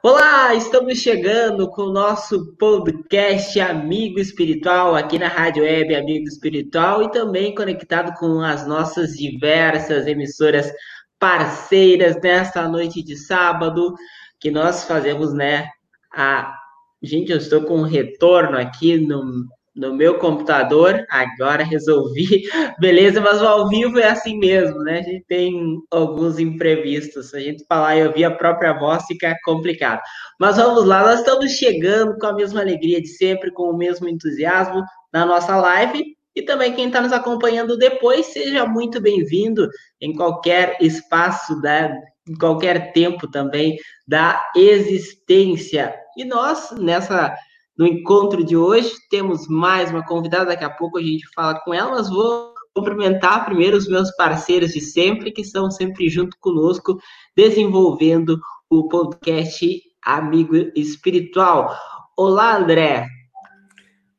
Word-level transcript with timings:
Olá, 0.00 0.54
estamos 0.54 0.98
chegando 0.98 1.68
com 1.70 1.82
o 1.82 1.92
nosso 1.92 2.54
podcast 2.54 3.58
Amigo 3.58 4.20
Espiritual 4.20 4.94
aqui 4.94 5.18
na 5.18 5.26
Rádio 5.26 5.64
Web 5.64 5.92
Amigo 5.92 6.28
Espiritual 6.28 7.02
e 7.02 7.10
também 7.10 7.52
conectado 7.52 8.16
com 8.16 8.40
as 8.40 8.64
nossas 8.64 9.16
diversas 9.16 10.06
emissoras 10.06 10.72
parceiras 11.18 12.16
nesta 12.22 12.68
noite 12.68 13.02
de 13.02 13.16
sábado 13.16 13.92
que 14.38 14.52
nós 14.52 14.84
fazemos, 14.84 15.34
né? 15.34 15.66
A 16.14 16.54
gente, 17.02 17.32
eu 17.32 17.38
estou 17.38 17.62
com 17.64 17.78
um 17.78 17.82
retorno 17.82 18.56
aqui 18.56 18.98
no 18.98 19.48
no 19.78 19.94
meu 19.94 20.18
computador, 20.18 21.06
agora 21.08 21.62
resolvi. 21.62 22.42
Beleza, 22.80 23.20
mas 23.20 23.40
o 23.40 23.46
ao 23.46 23.68
vivo 23.68 23.98
é 24.00 24.08
assim 24.08 24.36
mesmo, 24.36 24.80
né? 24.80 24.98
A 24.98 25.02
gente 25.02 25.24
tem 25.28 25.78
alguns 25.92 26.40
imprevistos. 26.40 27.32
A 27.32 27.38
gente 27.38 27.64
falar 27.66 27.96
e 27.96 28.06
ouvir 28.06 28.24
a 28.24 28.34
própria 28.34 28.72
voz, 28.72 29.04
fica 29.06 29.36
complicado. 29.44 30.00
Mas 30.40 30.56
vamos 30.56 30.84
lá, 30.84 31.02
nós 31.02 31.20
estamos 31.20 31.52
chegando 31.52 32.18
com 32.18 32.26
a 32.26 32.34
mesma 32.34 32.60
alegria 32.60 33.00
de 33.00 33.06
sempre, 33.06 33.52
com 33.52 33.70
o 33.70 33.76
mesmo 33.76 34.08
entusiasmo 34.08 34.82
na 35.12 35.24
nossa 35.24 35.56
live. 35.56 36.04
E 36.34 36.42
também 36.42 36.74
quem 36.74 36.88
está 36.88 37.00
nos 37.00 37.12
acompanhando 37.12 37.78
depois, 37.78 38.26
seja 38.26 38.66
muito 38.66 39.00
bem-vindo 39.00 39.68
em 40.00 40.12
qualquer 40.12 40.76
espaço, 40.80 41.60
da, 41.60 41.88
em 42.28 42.34
qualquer 42.36 42.92
tempo 42.92 43.30
também 43.30 43.76
da 44.06 44.44
existência. 44.56 45.94
E 46.16 46.24
nós, 46.24 46.72
nessa 46.72 47.32
no 47.78 47.86
encontro 47.86 48.44
de 48.44 48.56
hoje. 48.56 48.92
Temos 49.08 49.46
mais 49.46 49.90
uma 49.90 50.04
convidada, 50.04 50.46
daqui 50.46 50.64
a 50.64 50.70
pouco 50.70 50.98
a 50.98 51.02
gente 51.02 51.28
fala 51.32 51.60
com 51.60 51.72
ela, 51.72 51.92
mas 51.92 52.10
vou 52.10 52.52
cumprimentar 52.74 53.44
primeiro 53.44 53.76
os 53.76 53.88
meus 53.88 54.10
parceiros 54.16 54.72
de 54.72 54.80
sempre, 54.80 55.30
que 55.30 55.42
estão 55.42 55.70
sempre 55.70 56.08
junto 56.08 56.36
conosco, 56.40 57.00
desenvolvendo 57.36 58.40
o 58.68 58.88
podcast 58.88 59.80
Amigo 60.02 60.56
Espiritual. 60.74 61.74
Olá, 62.16 62.56
André. 62.56 63.06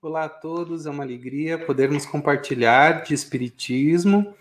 Olá 0.02 0.26
a 0.26 0.30
todos, 0.30 0.86
é 0.86 0.90
uma 0.90 1.04
alegria 1.04 1.58
podermos 1.58 2.06
compartilhar 2.06 3.04
de 3.04 3.14
Espiritismo. 3.14 4.34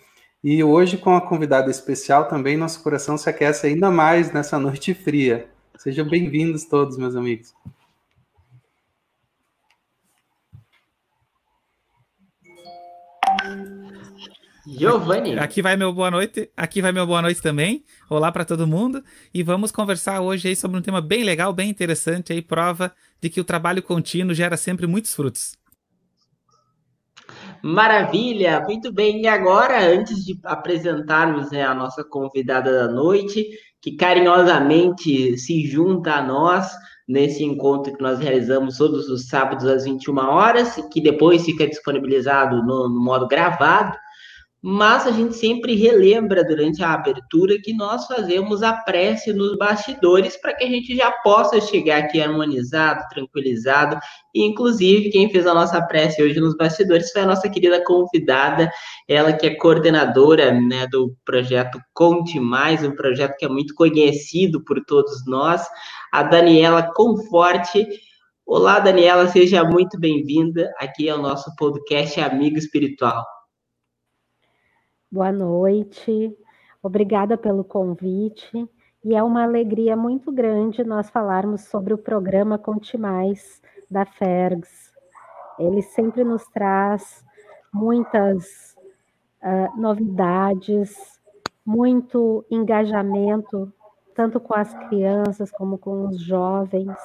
E 0.43 0.63
hoje, 0.63 0.97
com 0.97 1.17
a 1.17 1.21
convidada 1.21 1.69
especial, 1.69 2.29
também 2.29 2.57
nosso 2.57 2.81
coração 2.81 3.19
se 3.19 3.29
aquece 3.29 3.67
ainda 3.67 3.91
mais 3.91 4.33
nessa 4.33 4.57
noite 4.57 4.95
fria. 4.95 5.49
Sejam 5.77 6.09
bem-vindos 6.09 6.65
todos, 6.65 6.97
meus 6.97 7.17
amigos. 7.17 7.53
Giovanni. 14.77 15.39
Aqui 15.39 15.63
vai 15.63 15.77
meu 15.77 15.93
boa 15.93 16.11
noite. 16.11 16.51
Aqui 16.55 16.83
vai 16.83 16.93
meu 16.93 17.07
boa 17.07 17.23
noite 17.23 17.41
também. 17.41 17.83
Olá 18.11 18.31
para 18.31 18.45
todo 18.45 18.67
mundo. 18.67 19.03
E 19.33 19.43
vamos 19.43 19.73
conversar 19.73 20.21
hoje 20.21 20.49
aí 20.49 20.57
sobre 20.57 20.77
um 20.77 20.83
tema 20.83 21.01
bem 21.01 21.25
legal, 21.25 21.55
bem 21.55 21.71
interessante 21.71 22.35
aí, 22.35 22.43
prova 22.43 22.93
de 23.21 23.31
que 23.31 23.41
o 23.41 23.45
trabalho 23.45 23.83
contínuo 23.83 24.35
gera 24.35 24.59
sempre 24.59 24.87
muitos 24.87 25.15
frutos. 25.15 25.57
Maravilha, 27.63 28.61
muito 28.61 28.93
bem. 28.93 29.23
E 29.23 29.27
agora, 29.27 29.83
antes 29.91 30.23
de 30.23 30.39
apresentarmos 30.45 31.51
né, 31.51 31.65
a 31.65 31.75
nossa 31.75 32.05
convidada 32.05 32.71
da 32.71 32.93
noite, 32.93 33.47
que 33.81 33.97
carinhosamente 33.97 35.39
se 35.39 35.67
junta 35.67 36.13
a 36.13 36.23
nós 36.23 36.71
nesse 37.09 37.43
encontro 37.43 37.97
que 37.97 38.03
nós 38.03 38.19
realizamos 38.19 38.77
todos 38.77 39.09
os 39.09 39.29
sábados 39.29 39.65
às 39.65 39.85
21 39.85 40.19
horas, 40.19 40.77
que 40.93 41.01
depois 41.01 41.43
fica 41.43 41.67
disponibilizado 41.67 42.63
no, 42.63 42.87
no 42.87 43.03
modo 43.03 43.27
gravado 43.27 43.97
mas 44.61 45.07
a 45.07 45.13
gente 45.13 45.37
sempre 45.37 45.77
relembra 45.77 46.43
durante 46.43 46.83
a 46.83 46.93
abertura 46.93 47.61
que 47.63 47.73
nós 47.73 48.07
fazemos 48.07 48.61
a 48.63 48.73
prece 48.73 49.33
nos 49.33 49.57
bastidores 49.57 50.37
para 50.37 50.53
que 50.53 50.65
a 50.65 50.69
gente 50.69 50.97
já 50.97 51.13
possa 51.23 51.61
chegar 51.61 51.99
aqui 51.99 52.21
harmonizado, 52.21 53.05
tranquilizado. 53.09 53.97
E, 54.35 54.45
inclusive, 54.45 55.11
quem 55.11 55.31
fez 55.31 55.47
a 55.47 55.55
nossa 55.55 55.81
prece 55.83 56.21
hoje 56.21 56.41
nos 56.41 56.57
bastidores 56.57 57.13
foi 57.13 57.23
a 57.23 57.27
nossa 57.27 57.49
querida 57.49 57.83
convidada, 57.85 58.69
ela 59.09 59.33
que 59.33 59.47
é 59.47 59.55
coordenadora 59.55 60.51
né, 60.51 60.89
do 60.89 61.15
projeto 61.25 61.79
Conte 61.95 62.41
Mais, 62.41 62.83
um 62.83 62.97
projeto 62.97 63.37
que 63.39 63.45
é 63.45 63.49
muito 63.49 63.75
conhecido 63.75 64.65
por 64.65 64.85
todos 64.85 65.25
nós, 65.25 65.65
a 66.13 66.25
Daniela 66.25 66.83
Conforte. 66.95 67.87
Olá, 68.45 68.81
Daniela, 68.81 69.29
seja 69.29 69.63
muito 69.63 70.01
bem-vinda 70.01 70.73
aqui 70.79 71.09
ao 71.09 71.19
nosso 71.19 71.55
podcast 71.55 72.21
Amigo 72.21 72.59
Espiritual. 72.59 73.38
Boa 75.11 75.33
noite, 75.33 76.37
obrigada 76.83 77.39
pelo 77.39 77.65
convite. 77.65 78.69
E 79.03 79.15
é 79.15 79.23
uma 79.23 79.43
alegria 79.43 79.97
muito 79.97 80.31
grande 80.31 80.85
nós 80.85 81.09
falarmos 81.09 81.63
sobre 81.63 81.95
o 81.95 81.99
programa 81.99 82.59
Conte 82.59 82.99
Mais 82.99 83.63
da 83.91 84.05
FERGS. 84.05 84.93
Ele 85.59 85.81
sempre 85.81 86.23
nos 86.25 86.45
traz 86.49 87.25
muitas 87.73 88.77
uh, 89.43 89.81
novidades, 89.81 91.19
muito 91.65 92.45
engajamento, 92.51 93.73
tanto 94.15 94.39
com 94.39 94.55
as 94.55 94.75
crianças 94.89 95.51
como 95.51 95.79
com 95.79 96.07
os 96.07 96.21
jovens 96.21 96.99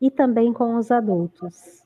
e 0.00 0.10
também 0.10 0.50
com 0.50 0.76
os 0.76 0.90
adultos. 0.90 1.83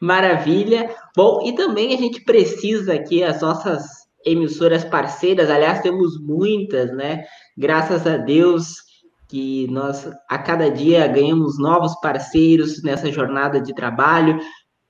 Maravilha. 0.00 0.94
Bom, 1.16 1.42
e 1.46 1.54
também 1.54 1.94
a 1.94 1.98
gente 1.98 2.20
precisa 2.22 2.94
aqui 2.94 3.22
as 3.22 3.40
nossas 3.40 4.06
emissoras 4.24 4.84
parceiras, 4.84 5.48
aliás, 5.48 5.80
temos 5.80 6.20
muitas, 6.20 6.92
né? 6.92 7.24
Graças 7.56 8.06
a 8.06 8.16
Deus 8.16 8.84
que 9.28 9.66
nós 9.68 10.08
a 10.28 10.38
cada 10.38 10.70
dia 10.70 11.06
ganhamos 11.06 11.58
novos 11.58 11.98
parceiros 12.00 12.82
nessa 12.82 13.10
jornada 13.10 13.60
de 13.60 13.74
trabalho, 13.74 14.38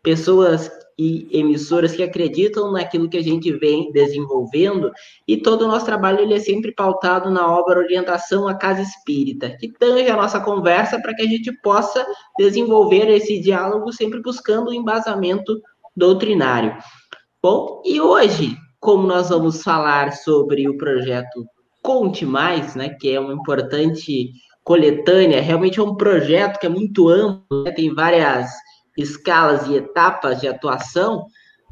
pessoas 0.03 0.70
e 0.98 1.28
emissoras 1.30 1.94
que 1.94 2.02
acreditam 2.02 2.72
naquilo 2.72 3.08
que 3.08 3.18
a 3.18 3.22
gente 3.22 3.52
vem 3.52 3.92
desenvolvendo 3.92 4.90
e 5.28 5.36
todo 5.36 5.62
o 5.62 5.68
nosso 5.68 5.84
trabalho 5.84 6.20
ele 6.20 6.34
é 6.34 6.38
sempre 6.38 6.72
pautado 6.72 7.30
na 7.30 7.46
obra 7.46 7.80
Orientação 7.80 8.48
à 8.48 8.54
Casa 8.54 8.80
Espírita, 8.80 9.56
que 9.58 9.68
tange 9.68 10.08
a 10.08 10.16
nossa 10.16 10.40
conversa 10.40 11.00
para 11.00 11.14
que 11.14 11.22
a 11.22 11.26
gente 11.26 11.52
possa 11.60 12.06
desenvolver 12.38 13.08
esse 13.10 13.38
diálogo 13.40 13.92
sempre 13.92 14.22
buscando 14.22 14.70
o 14.70 14.74
embasamento 14.74 15.60
doutrinário. 15.94 16.76
Bom, 17.42 17.82
e 17.84 18.00
hoje, 18.00 18.56
como 18.80 19.06
nós 19.06 19.28
vamos 19.28 19.62
falar 19.62 20.12
sobre 20.12 20.68
o 20.68 20.76
projeto 20.78 21.44
Conte 21.82 22.26
Mais, 22.26 22.74
né, 22.74 22.88
que 22.88 23.10
é 23.12 23.20
uma 23.20 23.32
importante 23.32 24.30
coletânea, 24.64 25.40
realmente 25.40 25.78
é 25.78 25.82
um 25.82 25.94
projeto 25.94 26.58
que 26.58 26.66
é 26.66 26.68
muito 26.68 27.08
amplo, 27.08 27.62
né, 27.62 27.70
tem 27.70 27.94
várias 27.94 28.50
escalas 28.96 29.66
e 29.66 29.76
etapas 29.76 30.40
de 30.40 30.48
atuação, 30.48 31.26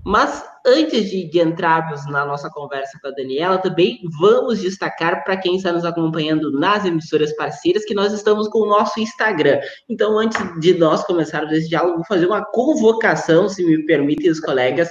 mas 0.05 0.45
antes 0.67 1.11
de, 1.11 1.31
de, 1.31 1.41
entrarmos 1.41 2.07
na 2.07 2.27
nossa 2.27 2.51
conversa 2.51 2.99
com 3.01 3.09
a 3.09 3.11
Daniela, 3.11 3.57
também 3.57 4.01
vamos 4.21 4.61
destacar 4.61 5.25
para 5.25 5.37
quem 5.37 5.57
está 5.57 5.73
nos 5.73 5.85
acompanhando 5.85 6.53
nas 6.53 6.85
emissoras 6.85 7.35
parceiras 7.35 7.87
que 7.87 7.95
nós 7.95 8.13
estamos 8.13 8.49
com 8.49 8.61
o 8.61 8.69
nosso 8.69 9.01
Instagram. 9.01 9.61
Então, 9.89 10.19
antes 10.19 10.39
de 10.61 10.75
nós 10.75 11.03
começarmos 11.05 11.53
esse 11.53 11.71
diálogo, 11.71 11.97
vou 11.97 12.07
fazer 12.07 12.27
uma 12.27 12.45
convocação, 12.45 13.49
se 13.49 13.65
me 13.65 13.85
permitem 13.87 14.31
os 14.31 14.41
colegas, 14.41 14.91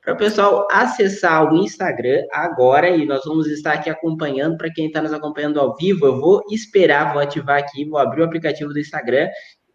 para 0.00 0.14
o 0.14 0.16
pessoal 0.16 0.66
acessar 0.70 1.52
o 1.52 1.56
Instagram 1.56 2.24
agora 2.32 2.90
e 2.90 3.06
nós 3.06 3.22
vamos 3.24 3.46
estar 3.46 3.74
aqui 3.74 3.88
acompanhando. 3.88 4.56
Para 4.56 4.72
quem 4.72 4.86
está 4.86 5.00
nos 5.00 5.12
acompanhando 5.12 5.60
ao 5.60 5.76
vivo, 5.76 6.06
eu 6.06 6.20
vou 6.20 6.42
esperar, 6.50 7.12
vou 7.12 7.22
ativar 7.22 7.58
aqui, 7.58 7.84
vou 7.84 7.98
abrir 7.98 8.22
o 8.22 8.24
aplicativo 8.24 8.72
do 8.72 8.80
Instagram 8.80 9.28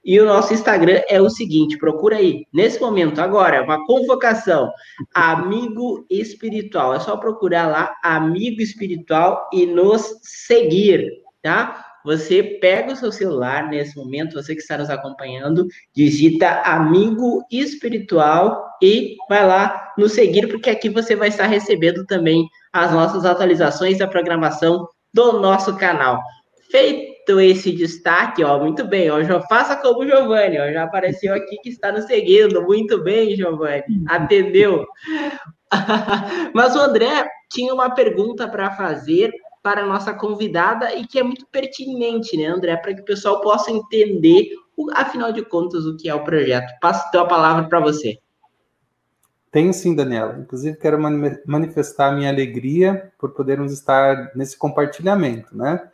e 0.07 0.18
o 0.22 0.25
nosso 0.25 0.53
Instagram 0.53 1.01
é 1.09 1.22
o 1.22 1.29
seguinte: 1.29 1.78
procura 1.78 2.16
aí, 2.16 2.45
nesse 2.53 2.79
momento, 2.79 3.19
agora, 3.19 3.62
uma 3.62 3.85
convocação, 3.85 4.72
Amigo 5.13 6.06
Espiritual. 6.09 6.94
É 6.94 7.00
só 7.01 7.18
procurar 7.18 7.68
lá, 7.68 7.94
Amigo 8.01 8.62
Espiritual, 8.62 9.50
e 9.51 9.66
nos 9.66 10.16
seguir, 10.23 11.12
tá? 11.44 11.84
Você 12.05 12.41
pega 12.41 12.93
o 12.93 12.96
seu 12.96 13.11
celular 13.11 13.67
nesse 13.67 13.97
momento, 13.97 14.41
você 14.41 14.55
que 14.55 14.61
está 14.61 14.78
nos 14.78 14.90
acompanhando, 14.90 15.67
digita 15.93 16.61
Amigo 16.61 17.43
Espiritual 17.52 18.66
e 18.82 19.17
vai 19.28 19.46
lá 19.46 19.93
nos 19.97 20.14
seguir, 20.14 20.47
porque 20.47 20.70
aqui 20.70 20.87
você 20.87 21.17
vai 21.17 21.28
estar 21.28 21.47
recebendo 21.47 22.05
também 22.05 22.47
as 22.72 22.93
nossas 22.93 23.26
atualizações 23.26 23.97
da 23.97 24.08
programação 24.08 24.87
do 25.14 25.41
nosso 25.41 25.76
canal. 25.76 26.22
Feito 26.72 27.16
feito 27.28 27.40
esse 27.41 27.72
destaque, 27.72 28.44
ó, 28.44 28.59
muito 28.59 28.85
bem, 28.88 29.12
ó, 29.12 29.22
já 29.22 29.41
faça 29.41 29.76
como 29.76 30.00
o 30.00 30.08
Giovanni, 30.08 30.59
ó, 30.59 30.72
já 30.72 30.84
apareceu 30.84 31.34
aqui 31.34 31.58
que 31.58 31.70
está 31.70 31.91
nos 31.91 32.06
seguindo, 32.06 32.62
muito 32.62 33.03
bem, 33.03 33.35
Giovanni, 33.35 34.03
atendeu. 34.08 34.85
Mas 36.53 36.76
o 36.76 36.79
André 36.79 37.28
tinha 37.52 37.74
uma 37.74 37.90
pergunta 37.90 38.47
para 38.47 38.72
fazer 38.72 39.32
para 39.62 39.82
a 39.82 39.85
nossa 39.85 40.14
convidada 40.14 40.94
e 40.96 41.06
que 41.06 41.20
é 41.20 41.24
muito 41.24 41.46
pertinente, 41.47 42.38
né, 42.38 42.46
André, 42.46 42.78
para 42.78 42.94
que 42.94 43.02
o 43.02 43.06
pessoal 43.06 43.41
possa 43.41 43.70
entender, 43.70 44.50
afinal 44.94 45.34
de 45.34 45.44
contas, 45.44 45.85
o 45.85 45.97
que 45.97 46.08
é 46.08 46.16
o 46.16 46.23
projeto. 46.23 46.72
Passo 46.80 47.06
então 47.09 47.23
a 47.23 47.28
palavra 47.28 47.68
para 47.68 47.82
você. 47.82 48.18
Tenho 49.52 49.73
sim, 49.73 49.94
Daniela. 49.96 50.38
Inclusive, 50.40 50.78
quero 50.78 50.97
manifestar 51.46 52.16
minha 52.16 52.30
alegria 52.30 53.12
por 53.18 53.32
podermos 53.32 53.73
estar 53.73 54.32
nesse 54.35 54.58
compartilhamento, 54.58 55.58
né? 55.58 55.90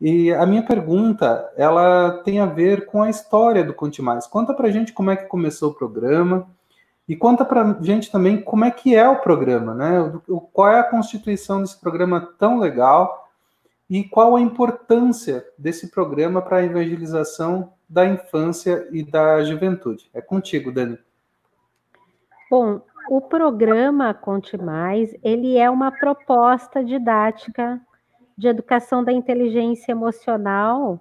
E 0.00 0.32
a 0.32 0.44
minha 0.44 0.62
pergunta, 0.62 1.50
ela 1.56 2.22
tem 2.24 2.38
a 2.38 2.46
ver 2.46 2.86
com 2.86 3.02
a 3.02 3.10
história 3.10 3.64
do 3.64 3.72
Conte 3.72 4.02
Mais. 4.02 4.26
Conta 4.26 4.52
pra 4.52 4.70
gente 4.70 4.92
como 4.92 5.10
é 5.10 5.16
que 5.16 5.24
começou 5.24 5.70
o 5.70 5.74
programa 5.74 6.46
e 7.08 7.16
conta 7.16 7.44
pra 7.44 7.78
gente 7.80 8.10
também 8.10 8.40
como 8.40 8.64
é 8.64 8.70
que 8.70 8.94
é 8.94 9.08
o 9.08 9.20
programa, 9.20 9.74
né? 9.74 10.20
O, 10.28 10.40
qual 10.40 10.68
é 10.68 10.80
a 10.80 10.84
constituição 10.84 11.62
desse 11.62 11.80
programa 11.80 12.20
tão 12.38 12.58
legal 12.58 13.28
e 13.88 14.04
qual 14.04 14.36
a 14.36 14.40
importância 14.40 15.46
desse 15.56 15.90
programa 15.90 16.42
para 16.42 16.58
a 16.58 16.64
evangelização 16.64 17.72
da 17.88 18.04
infância 18.04 18.86
e 18.90 19.02
da 19.02 19.42
juventude. 19.44 20.10
É 20.12 20.20
contigo, 20.20 20.72
Dani. 20.72 20.98
Bom, 22.50 22.80
o 23.08 23.20
programa 23.20 24.12
Conte 24.12 24.56
Mais, 24.58 25.14
ele 25.22 25.56
é 25.56 25.70
uma 25.70 25.92
proposta 25.92 26.84
didática 26.84 27.80
de 28.36 28.48
educação 28.48 29.02
da 29.02 29.12
inteligência 29.12 29.92
emocional 29.92 31.00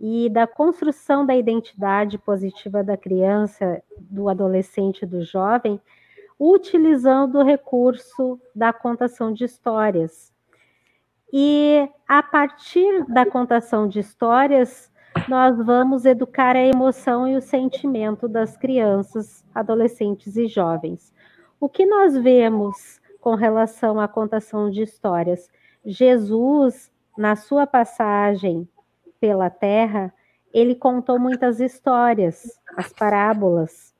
e 0.00 0.28
da 0.28 0.46
construção 0.46 1.24
da 1.24 1.34
identidade 1.36 2.18
positiva 2.18 2.82
da 2.82 2.96
criança, 2.96 3.82
do 3.98 4.28
adolescente 4.28 5.02
e 5.02 5.06
do 5.06 5.22
jovem, 5.24 5.80
utilizando 6.38 7.38
o 7.38 7.44
recurso 7.44 8.40
da 8.54 8.72
contação 8.72 9.32
de 9.32 9.44
histórias. 9.44 10.32
E 11.32 11.88
a 12.06 12.22
partir 12.22 13.04
da 13.06 13.26
contação 13.26 13.88
de 13.88 14.00
histórias, 14.00 14.90
nós 15.28 15.56
vamos 15.64 16.04
educar 16.04 16.56
a 16.56 16.64
emoção 16.64 17.26
e 17.26 17.36
o 17.36 17.40
sentimento 17.40 18.28
das 18.28 18.56
crianças, 18.56 19.44
adolescentes 19.54 20.36
e 20.36 20.46
jovens. 20.46 21.12
O 21.60 21.68
que 21.68 21.86
nós 21.86 22.16
vemos 22.16 23.00
com 23.20 23.34
relação 23.34 23.98
à 23.98 24.06
contação 24.06 24.70
de 24.70 24.82
histórias? 24.82 25.50
Jesus, 25.84 26.90
na 27.16 27.36
sua 27.36 27.66
passagem 27.66 28.68
pela 29.20 29.50
terra, 29.50 30.12
ele 30.52 30.74
contou 30.74 31.18
muitas 31.18 31.60
histórias, 31.60 32.60
as 32.76 32.92
parábolas. 32.92 33.94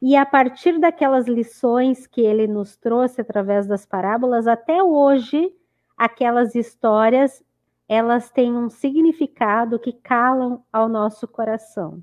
E 0.00 0.16
a 0.16 0.24
partir 0.24 0.78
daquelas 0.78 1.26
lições 1.26 2.06
que 2.06 2.22
ele 2.22 2.46
nos 2.46 2.74
trouxe 2.74 3.20
através 3.20 3.66
das 3.66 3.84
parábolas, 3.84 4.46
até 4.46 4.82
hoje, 4.82 5.54
aquelas 5.96 6.54
histórias, 6.54 7.44
elas 7.86 8.30
têm 8.30 8.56
um 8.56 8.70
significado 8.70 9.78
que 9.78 9.92
calam 9.92 10.64
ao 10.72 10.88
nosso 10.88 11.28
coração. 11.28 12.02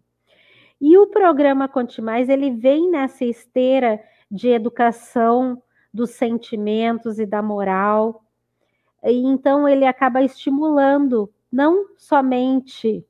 E 0.79 0.95
o 0.95 1.07
programa 1.07 1.67
Conte 1.67 2.01
Mais, 2.01 2.29
ele 2.29 2.51
vem 2.51 2.91
nessa 2.91 3.25
esteira 3.25 3.99
de 4.29 4.49
educação 4.49 5.61
dos 5.91 6.11
sentimentos 6.11 7.17
e 7.17 7.25
da 7.25 7.41
moral, 7.41 8.26
e 9.03 9.25
então 9.25 9.67
ele 9.67 9.85
acaba 9.85 10.21
estimulando 10.21 11.31
não 11.51 11.87
somente 11.97 13.05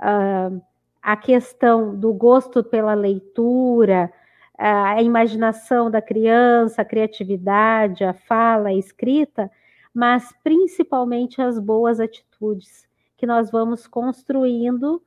uh, 0.00 0.60
a 1.02 1.16
questão 1.16 1.94
do 1.94 2.12
gosto 2.12 2.62
pela 2.62 2.94
leitura, 2.94 4.12
a 4.58 5.00
imaginação 5.00 5.88
da 5.88 6.02
criança, 6.02 6.82
a 6.82 6.84
criatividade, 6.84 8.02
a 8.02 8.12
fala, 8.12 8.70
a 8.70 8.74
escrita, 8.74 9.48
mas 9.94 10.34
principalmente 10.42 11.40
as 11.40 11.60
boas 11.60 12.00
atitudes 12.00 12.88
que 13.16 13.24
nós 13.24 13.50
vamos 13.50 13.86
construindo 13.86 15.02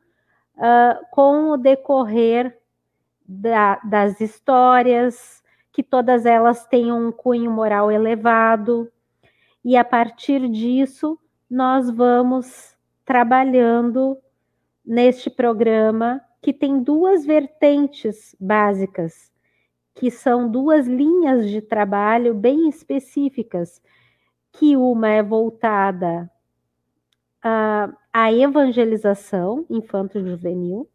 uh, 0.56 1.06
com 1.12 1.51
o 1.51 1.57
decorrer 1.57 2.57
da, 3.27 3.75
das 3.83 4.19
histórias, 4.21 5.44
que 5.71 5.83
todas 5.83 6.25
elas 6.25 6.65
tenham 6.67 7.07
um 7.07 7.12
cunho 7.12 7.51
moral 7.51 7.91
elevado, 7.91 8.91
e 9.63 9.77
a 9.77 9.83
partir 9.83 10.49
disso 10.49 11.19
nós 11.49 11.89
vamos 11.89 12.75
trabalhando 13.05 14.17
neste 14.85 15.29
programa 15.29 16.21
que 16.41 16.53
tem 16.53 16.81
duas 16.81 17.25
vertentes 17.25 18.35
básicas, 18.39 19.31
que 19.93 20.09
são 20.09 20.49
duas 20.49 20.87
linhas 20.87 21.47
de 21.49 21.61
trabalho 21.61 22.33
bem 22.33 22.67
específicas, 22.67 23.81
que 24.51 24.75
uma 24.75 25.09
é 25.09 25.21
voltada 25.21 26.29
à, 27.43 27.91
à 28.11 28.33
evangelização 28.33 29.65
infanto-juvenil 29.69 30.89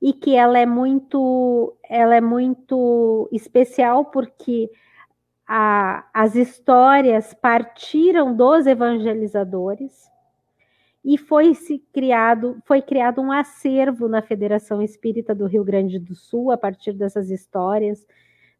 e 0.00 0.12
que 0.12 0.34
ela 0.34 0.58
é 0.58 0.66
muito 0.66 1.76
ela 1.88 2.14
é 2.14 2.20
muito 2.20 3.28
especial 3.32 4.06
porque 4.06 4.70
a, 5.46 6.04
as 6.12 6.34
histórias 6.34 7.32
partiram 7.34 8.34
dos 8.34 8.66
evangelizadores 8.66 10.10
e 11.04 11.16
foi 11.16 11.54
se 11.54 11.78
criado 11.92 12.60
foi 12.64 12.82
criado 12.82 13.20
um 13.20 13.30
acervo 13.30 14.08
na 14.08 14.20
Federação 14.20 14.82
Espírita 14.82 15.32
do 15.34 15.46
Rio 15.46 15.62
Grande 15.62 16.00
do 16.00 16.16
Sul 16.16 16.50
a 16.50 16.58
partir 16.58 16.94
dessas 16.94 17.30
histórias 17.30 18.04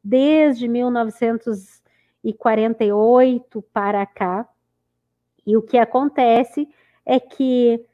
desde 0.03 0.69
1948 0.69 3.63
para 3.73 4.07
cá. 4.07 4.49
E 5.45 5.57
o 5.57 5.63
que 5.63 5.77
acontece 5.77 6.69
é 7.05 7.19
que 7.19 7.85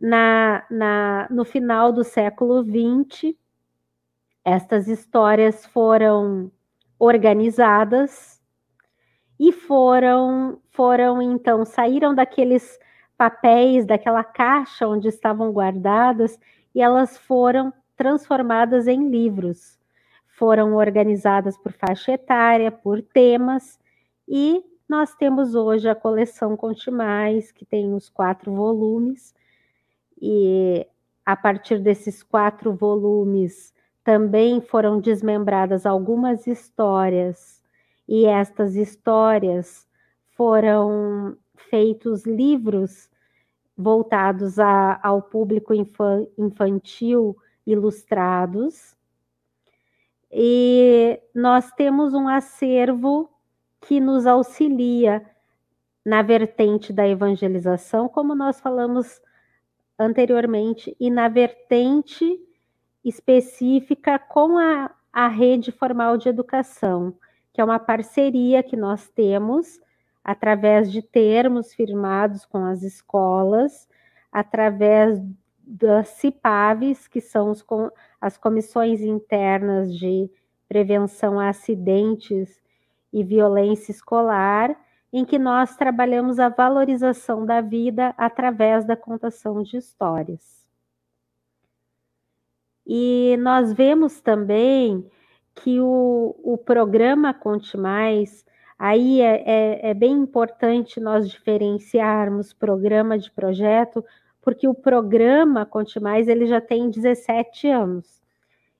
na, 0.00 0.64
na, 0.68 1.28
no 1.30 1.44
final 1.44 1.92
do 1.92 2.02
século 2.02 2.64
XX 2.64 3.36
estas 4.44 4.88
histórias 4.88 5.64
foram 5.66 6.50
organizadas 6.98 8.39
e 9.40 9.52
foram 9.52 10.60
foram 10.70 11.22
então 11.22 11.64
saíram 11.64 12.14
daqueles 12.14 12.78
papéis 13.16 13.86
daquela 13.86 14.22
caixa 14.22 14.86
onde 14.86 15.08
estavam 15.08 15.50
guardadas 15.50 16.38
e 16.74 16.82
elas 16.82 17.16
foram 17.16 17.72
transformadas 17.96 18.86
em 18.86 19.08
livros. 19.08 19.78
Foram 20.26 20.74
organizadas 20.74 21.56
por 21.56 21.72
faixa 21.72 22.12
etária, 22.12 22.70
por 22.70 23.00
temas 23.00 23.80
e 24.28 24.62
nós 24.86 25.14
temos 25.14 25.54
hoje 25.54 25.88
a 25.88 25.94
coleção 25.94 26.56
Conte 26.56 26.90
Mais, 26.90 27.50
que 27.50 27.64
tem 27.64 27.94
os 27.94 28.08
quatro 28.08 28.52
volumes, 28.52 29.34
e 30.20 30.84
a 31.24 31.36
partir 31.36 31.78
desses 31.78 32.22
quatro 32.22 32.74
volumes 32.74 33.72
também 34.02 34.60
foram 34.60 35.00
desmembradas 35.00 35.86
algumas 35.86 36.46
histórias 36.46 37.59
e 38.10 38.26
estas 38.26 38.74
histórias 38.74 39.86
foram 40.32 41.38
feitos 41.54 42.26
livros 42.26 43.08
voltados 43.76 44.58
a, 44.58 44.98
ao 45.00 45.22
público 45.22 45.72
infantil 46.36 47.36
ilustrados. 47.64 48.96
E 50.28 51.20
nós 51.32 51.70
temos 51.70 52.12
um 52.12 52.26
acervo 52.26 53.30
que 53.80 54.00
nos 54.00 54.26
auxilia 54.26 55.24
na 56.04 56.20
vertente 56.20 56.92
da 56.92 57.06
evangelização, 57.06 58.08
como 58.08 58.34
nós 58.34 58.58
falamos 58.60 59.22
anteriormente, 59.96 60.96
e 60.98 61.10
na 61.10 61.28
vertente 61.28 62.40
específica 63.04 64.18
com 64.18 64.58
a, 64.58 64.90
a 65.12 65.28
rede 65.28 65.70
formal 65.70 66.16
de 66.16 66.28
educação 66.28 67.14
que 67.60 67.62
é 67.62 67.64
uma 67.66 67.78
parceria 67.78 68.62
que 68.62 68.74
nós 68.74 69.06
temos 69.10 69.78
através 70.24 70.90
de 70.90 71.02
termos 71.02 71.74
firmados 71.74 72.46
com 72.46 72.64
as 72.64 72.82
escolas, 72.82 73.86
através 74.32 75.20
das 75.58 76.08
CIPAVs, 76.08 77.06
que 77.06 77.20
são 77.20 77.50
os, 77.50 77.62
as 78.18 78.38
comissões 78.38 79.02
internas 79.02 79.94
de 79.94 80.30
prevenção 80.66 81.38
a 81.38 81.50
acidentes 81.50 82.62
e 83.12 83.22
violência 83.22 83.92
escolar, 83.92 84.74
em 85.12 85.22
que 85.22 85.38
nós 85.38 85.76
trabalhamos 85.76 86.38
a 86.38 86.48
valorização 86.48 87.44
da 87.44 87.60
vida 87.60 88.14
através 88.16 88.86
da 88.86 88.96
contação 88.96 89.62
de 89.62 89.76
histórias. 89.76 90.66
E 92.86 93.36
nós 93.38 93.70
vemos 93.70 94.18
também 94.22 95.06
que 95.62 95.80
o, 95.80 96.34
o 96.42 96.58
programa 96.58 97.34
Conte 97.34 97.76
Mais, 97.76 98.44
aí 98.78 99.20
é, 99.20 99.42
é, 99.46 99.90
é 99.90 99.94
bem 99.94 100.12
importante 100.12 101.00
nós 101.00 101.28
diferenciarmos 101.28 102.52
programa 102.52 103.18
de 103.18 103.30
projeto, 103.30 104.04
porque 104.40 104.66
o 104.66 104.74
programa 104.74 105.66
Conte 105.66 106.00
Mais 106.00 106.28
ele 106.28 106.46
já 106.46 106.60
tem 106.60 106.88
17 106.88 107.68
anos. 107.68 108.20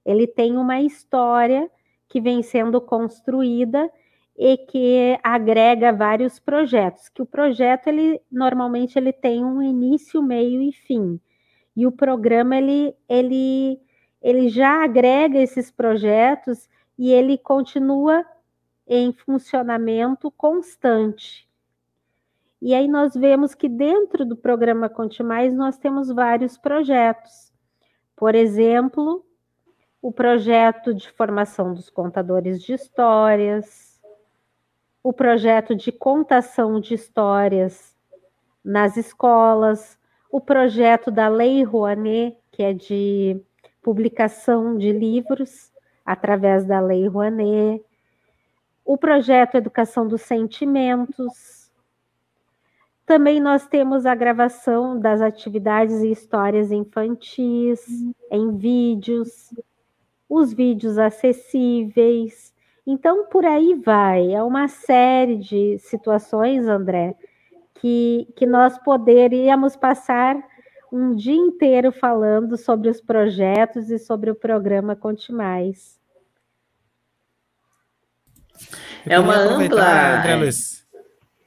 Ele 0.04 0.26
tem 0.26 0.56
uma 0.56 0.80
história 0.80 1.70
que 2.08 2.20
vem 2.20 2.42
sendo 2.42 2.80
construída 2.80 3.90
e 4.36 4.56
que 4.56 5.18
agrega 5.22 5.92
vários 5.92 6.38
projetos. 6.38 7.10
Que 7.10 7.20
o 7.20 7.26
projeto 7.26 7.88
ele 7.88 8.20
normalmente 8.32 8.98
ele 8.98 9.12
tem 9.12 9.44
um 9.44 9.62
início, 9.62 10.22
meio 10.22 10.62
e 10.62 10.72
fim. 10.72 11.20
E 11.76 11.86
o 11.86 11.92
programa 11.92 12.56
ele 12.56 12.94
ele 13.06 13.78
ele 14.22 14.48
já 14.48 14.84
agrega 14.84 15.38
esses 15.38 15.70
projetos 15.70 16.68
e 16.98 17.10
ele 17.10 17.38
continua 17.38 18.24
em 18.86 19.12
funcionamento 19.12 20.30
constante. 20.30 21.48
E 22.60 22.74
aí 22.74 22.86
nós 22.86 23.14
vemos 23.14 23.54
que 23.54 23.68
dentro 23.68 24.26
do 24.26 24.36
programa 24.36 24.88
Conte 24.88 25.22
Mais 25.22 25.54
nós 25.54 25.78
temos 25.78 26.10
vários 26.10 26.58
projetos. 26.58 27.50
Por 28.14 28.34
exemplo, 28.34 29.24
o 30.02 30.12
projeto 30.12 30.92
de 30.92 31.10
formação 31.10 31.72
dos 31.72 31.88
contadores 31.88 32.62
de 32.62 32.74
histórias, 32.74 33.98
o 35.02 35.12
projeto 35.12 35.74
de 35.74 35.90
contação 35.90 36.80
de 36.80 36.94
histórias 36.94 37.96
nas 38.62 38.98
escolas, 38.98 39.98
o 40.30 40.40
projeto 40.40 41.10
da 41.10 41.28
Lei 41.28 41.62
Rouanet, 41.62 42.36
que 42.52 42.62
é 42.62 42.74
de 42.74 43.40
publicação 43.82 44.76
de 44.76 44.92
livros 44.92 45.70
através 46.04 46.64
da 46.64 46.80
Lei 46.80 47.06
Rouanet, 47.06 47.84
o 48.84 48.96
projeto 48.96 49.56
Educação 49.56 50.06
dos 50.06 50.22
Sentimentos. 50.22 51.70
Também 53.06 53.40
nós 53.40 53.66
temos 53.66 54.06
a 54.06 54.14
gravação 54.14 54.98
das 54.98 55.20
atividades 55.20 56.00
e 56.02 56.10
histórias 56.10 56.70
infantis 56.70 57.80
em 58.30 58.56
vídeos, 58.56 59.52
os 60.28 60.52
vídeos 60.52 60.96
acessíveis. 60.96 62.54
Então, 62.86 63.26
por 63.26 63.44
aí 63.44 63.74
vai. 63.74 64.32
É 64.32 64.42
uma 64.42 64.68
série 64.68 65.36
de 65.36 65.78
situações, 65.78 66.66
André, 66.66 67.16
que, 67.74 68.28
que 68.36 68.46
nós 68.46 68.78
poderíamos 68.78 69.76
passar 69.76 70.36
um 70.92 71.14
dia 71.14 71.34
inteiro 71.34 71.92
falando 71.92 72.56
sobre 72.56 72.88
os 72.88 73.00
projetos 73.00 73.90
e 73.90 73.98
sobre 73.98 74.30
o 74.30 74.34
programa 74.34 74.96
Conte 74.96 75.32
Mais. 75.32 75.98
É 79.06 79.18
uma 79.18 79.36
ampla. 79.36 80.18
André 80.18 80.36
Luiz. 80.36 80.79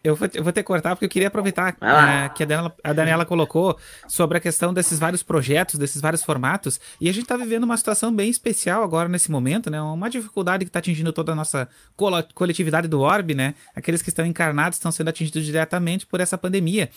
Eu 0.04 0.18
vou, 0.18 0.28
eu 0.34 0.44
vou 0.44 0.52
ter 0.52 0.64
que 0.64 0.68
cortar 0.68 0.96
porque 0.96 1.06
eu 1.06 1.10
queria 1.10 1.30
aproveitar 1.30 1.78
é, 1.80 2.28
que 2.28 2.44
a 2.44 2.46
Daniela, 2.46 2.76
a 2.84 2.92
Daniela, 2.92 3.26
colocou 3.26 3.78
sobre 4.06 4.38
a 4.38 4.42
questão 4.42 4.74
desses 4.74 5.00
vários 5.00 5.24
projetos, 5.24 5.80
desses 5.80 6.02
vários 6.02 6.22
formatos, 6.22 6.78
e 7.00 7.08
a 7.08 7.14
gente 7.14 7.24
está 7.24 7.38
vivendo 7.38 7.64
uma 7.64 7.78
situação 7.78 8.14
bem 8.14 8.30
especial 8.30 8.84
agora 8.84 9.08
nesse 9.08 9.32
momento, 9.32 9.70
né? 9.70 9.82
Uma 9.82 10.10
dificuldade 10.10 10.66
que 10.66 10.70
está 10.70 10.80
atingindo 10.80 11.14
toda 11.14 11.32
a 11.32 11.36
nossa 11.36 11.70
coletividade 12.36 12.86
do 12.90 13.00
Orb, 13.00 13.34
né? 13.34 13.56
Aqueles 13.74 14.02
que 14.02 14.10
estão 14.10 14.26
encarnados 14.26 14.78
estão 14.78 14.92
sendo 14.92 15.08
atingidos 15.08 15.46
diretamente 15.46 16.06
por 16.06 16.20
essa 16.20 16.38
pandemia. 16.38 16.90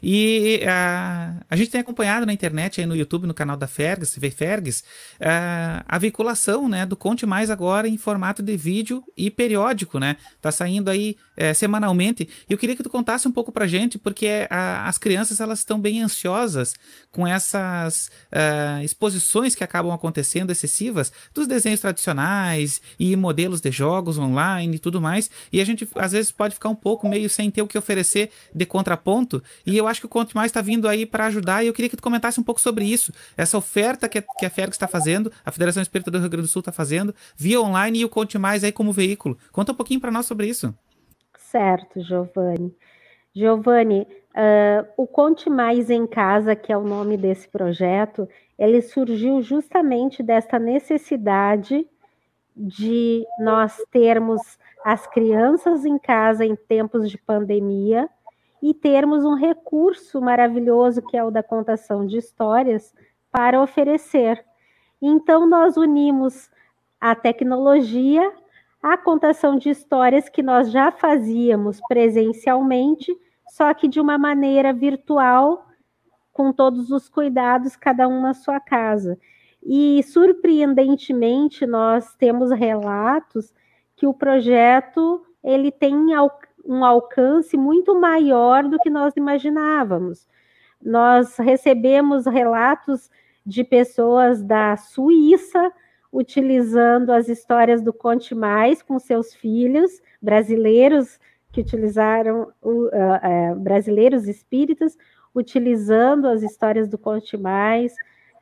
E 0.00 0.62
a, 0.64 1.38
a 1.50 1.56
gente 1.56 1.68
tem 1.68 1.80
acompanhado 1.80 2.24
na 2.24 2.32
internet, 2.32 2.80
aí 2.80 2.86
no 2.86 2.94
YouTube, 2.94 3.26
no 3.26 3.34
canal 3.34 3.56
da 3.56 3.66
Fergs, 3.66 4.14
TV 4.14 4.30
Fergs, 4.30 4.84
a, 5.20 5.84
a 5.88 5.98
veiculação 5.98 6.68
né, 6.68 6.86
do 6.86 6.94
Conte 6.96 7.26
Mais 7.26 7.50
agora 7.50 7.88
em 7.88 7.98
formato 7.98 8.40
de 8.40 8.56
vídeo 8.56 9.02
e 9.16 9.32
periódico, 9.32 9.98
né? 9.98 10.16
Tá 10.40 10.52
saindo 10.52 10.88
aí 10.88 11.16
é, 11.36 11.54
semanalmente 11.54 12.28
eu 12.48 12.58
queria 12.58 12.76
que 12.76 12.82
tu 12.82 12.90
contasse 12.90 13.26
um 13.26 13.32
pouco 13.32 13.50
pra 13.50 13.66
gente, 13.66 13.98
porque 13.98 14.46
a, 14.50 14.88
as 14.88 14.98
crianças 14.98 15.40
elas 15.40 15.60
estão 15.60 15.80
bem 15.80 16.02
ansiosas 16.02 16.74
com 17.10 17.26
essas 17.26 18.10
uh, 18.32 18.82
exposições 18.82 19.54
que 19.54 19.64
acabam 19.64 19.92
acontecendo 19.92 20.50
excessivas 20.50 21.12
dos 21.34 21.46
desenhos 21.46 21.80
tradicionais 21.80 22.80
e 22.98 23.14
modelos 23.16 23.60
de 23.60 23.70
jogos 23.70 24.18
online 24.18 24.76
e 24.76 24.78
tudo 24.78 25.00
mais. 25.00 25.30
E 25.52 25.60
a 25.60 25.64
gente 25.64 25.88
às 25.96 26.12
vezes 26.12 26.32
pode 26.32 26.54
ficar 26.54 26.68
um 26.68 26.74
pouco 26.74 27.08
meio 27.08 27.28
sem 27.28 27.50
ter 27.50 27.62
o 27.62 27.66
que 27.66 27.78
oferecer 27.78 28.30
de 28.54 28.66
contraponto. 28.66 29.42
E 29.64 29.76
eu 29.76 29.86
acho 29.86 30.00
que 30.00 30.06
o 30.06 30.08
Conto 30.08 30.36
Mais 30.36 30.50
está 30.50 30.60
vindo 30.60 30.88
aí 30.88 31.06
para 31.06 31.26
ajudar. 31.26 31.62
E 31.62 31.66
eu 31.66 31.72
queria 31.72 31.88
que 31.88 31.96
tu 31.96 32.02
comentasse 32.02 32.38
um 32.40 32.42
pouco 32.42 32.60
sobre 32.60 32.84
isso, 32.84 33.12
essa 33.36 33.56
oferta 33.56 34.08
que 34.08 34.18
a, 34.18 34.22
que 34.22 34.46
a 34.46 34.52
está 34.68 34.86
fazendo, 34.86 35.32
a 35.44 35.50
Federação 35.50 35.82
Espírita 35.82 36.10
do 36.10 36.18
Rio 36.18 36.28
Grande 36.28 36.46
do 36.46 36.50
Sul 36.50 36.60
está 36.60 36.72
fazendo, 36.72 37.14
via 37.36 37.60
online 37.60 38.00
e 38.00 38.04
o 38.04 38.08
Conte 38.08 38.38
Mais 38.38 38.62
aí 38.64 38.72
como 38.72 38.92
veículo. 38.92 39.36
Conta 39.50 39.72
um 39.72 39.74
pouquinho 39.74 40.00
para 40.00 40.10
nós 40.10 40.26
sobre 40.26 40.46
isso 40.46 40.74
certo, 41.52 42.00
Giovanni. 42.00 42.74
Giovanni, 43.34 44.02
uh, 44.02 44.88
o 44.96 45.06
Conte 45.06 45.48
Mais 45.48 45.90
em 45.90 46.06
Casa, 46.06 46.56
que 46.56 46.72
é 46.72 46.76
o 46.76 46.82
nome 46.82 47.16
desse 47.16 47.48
projeto, 47.48 48.28
ele 48.58 48.80
surgiu 48.80 49.42
justamente 49.42 50.22
desta 50.22 50.58
necessidade 50.58 51.86
de 52.56 53.24
nós 53.38 53.82
termos 53.90 54.40
as 54.84 55.06
crianças 55.06 55.84
em 55.84 55.98
casa 55.98 56.44
em 56.44 56.56
tempos 56.56 57.10
de 57.10 57.16
pandemia 57.16 58.08
e 58.62 58.74
termos 58.74 59.24
um 59.24 59.34
recurso 59.34 60.20
maravilhoso 60.20 61.02
que 61.02 61.16
é 61.16 61.24
o 61.24 61.30
da 61.30 61.42
contação 61.42 62.06
de 62.06 62.18
histórias 62.18 62.94
para 63.30 63.60
oferecer. 63.60 64.44
Então, 65.00 65.46
nós 65.46 65.76
unimos 65.76 66.50
a 67.00 67.14
tecnologia 67.14 68.30
a 68.82 68.96
contação 68.96 69.56
de 69.56 69.70
histórias 69.70 70.28
que 70.28 70.42
nós 70.42 70.70
já 70.70 70.90
fazíamos 70.90 71.80
presencialmente, 71.88 73.16
só 73.48 73.72
que 73.72 73.86
de 73.86 74.00
uma 74.00 74.18
maneira 74.18 74.72
virtual, 74.72 75.66
com 76.32 76.52
todos 76.52 76.90
os 76.90 77.08
cuidados, 77.08 77.76
cada 77.76 78.08
um 78.08 78.20
na 78.20 78.34
sua 78.34 78.58
casa. 78.58 79.18
E, 79.62 80.02
surpreendentemente, 80.02 81.64
nós 81.64 82.14
temos 82.16 82.50
relatos 82.50 83.54
que 83.94 84.06
o 84.06 84.14
projeto 84.14 85.24
ele 85.44 85.70
tem 85.70 85.94
um 86.64 86.84
alcance 86.84 87.56
muito 87.56 87.94
maior 87.94 88.64
do 88.64 88.78
que 88.78 88.90
nós 88.90 89.14
imaginávamos. 89.16 90.26
Nós 90.82 91.36
recebemos 91.36 92.26
relatos 92.26 93.08
de 93.46 93.62
pessoas 93.62 94.42
da 94.42 94.76
Suíça, 94.76 95.72
utilizando 96.12 97.10
as 97.10 97.28
histórias 97.28 97.80
do 97.80 97.92
Conte 97.92 98.34
Mais 98.34 98.82
com 98.82 98.98
seus 98.98 99.32
filhos 99.34 100.02
brasileiros 100.20 101.18
que 101.50 101.60
utilizaram 101.60 102.52
uh, 102.62 102.86
uh, 102.86 103.56
brasileiros 103.56 104.28
espíritas 104.28 104.96
utilizando 105.34 106.28
as 106.28 106.42
histórias 106.42 106.88
do 106.88 106.98
Conte 106.98 107.36
Mais 107.36 107.92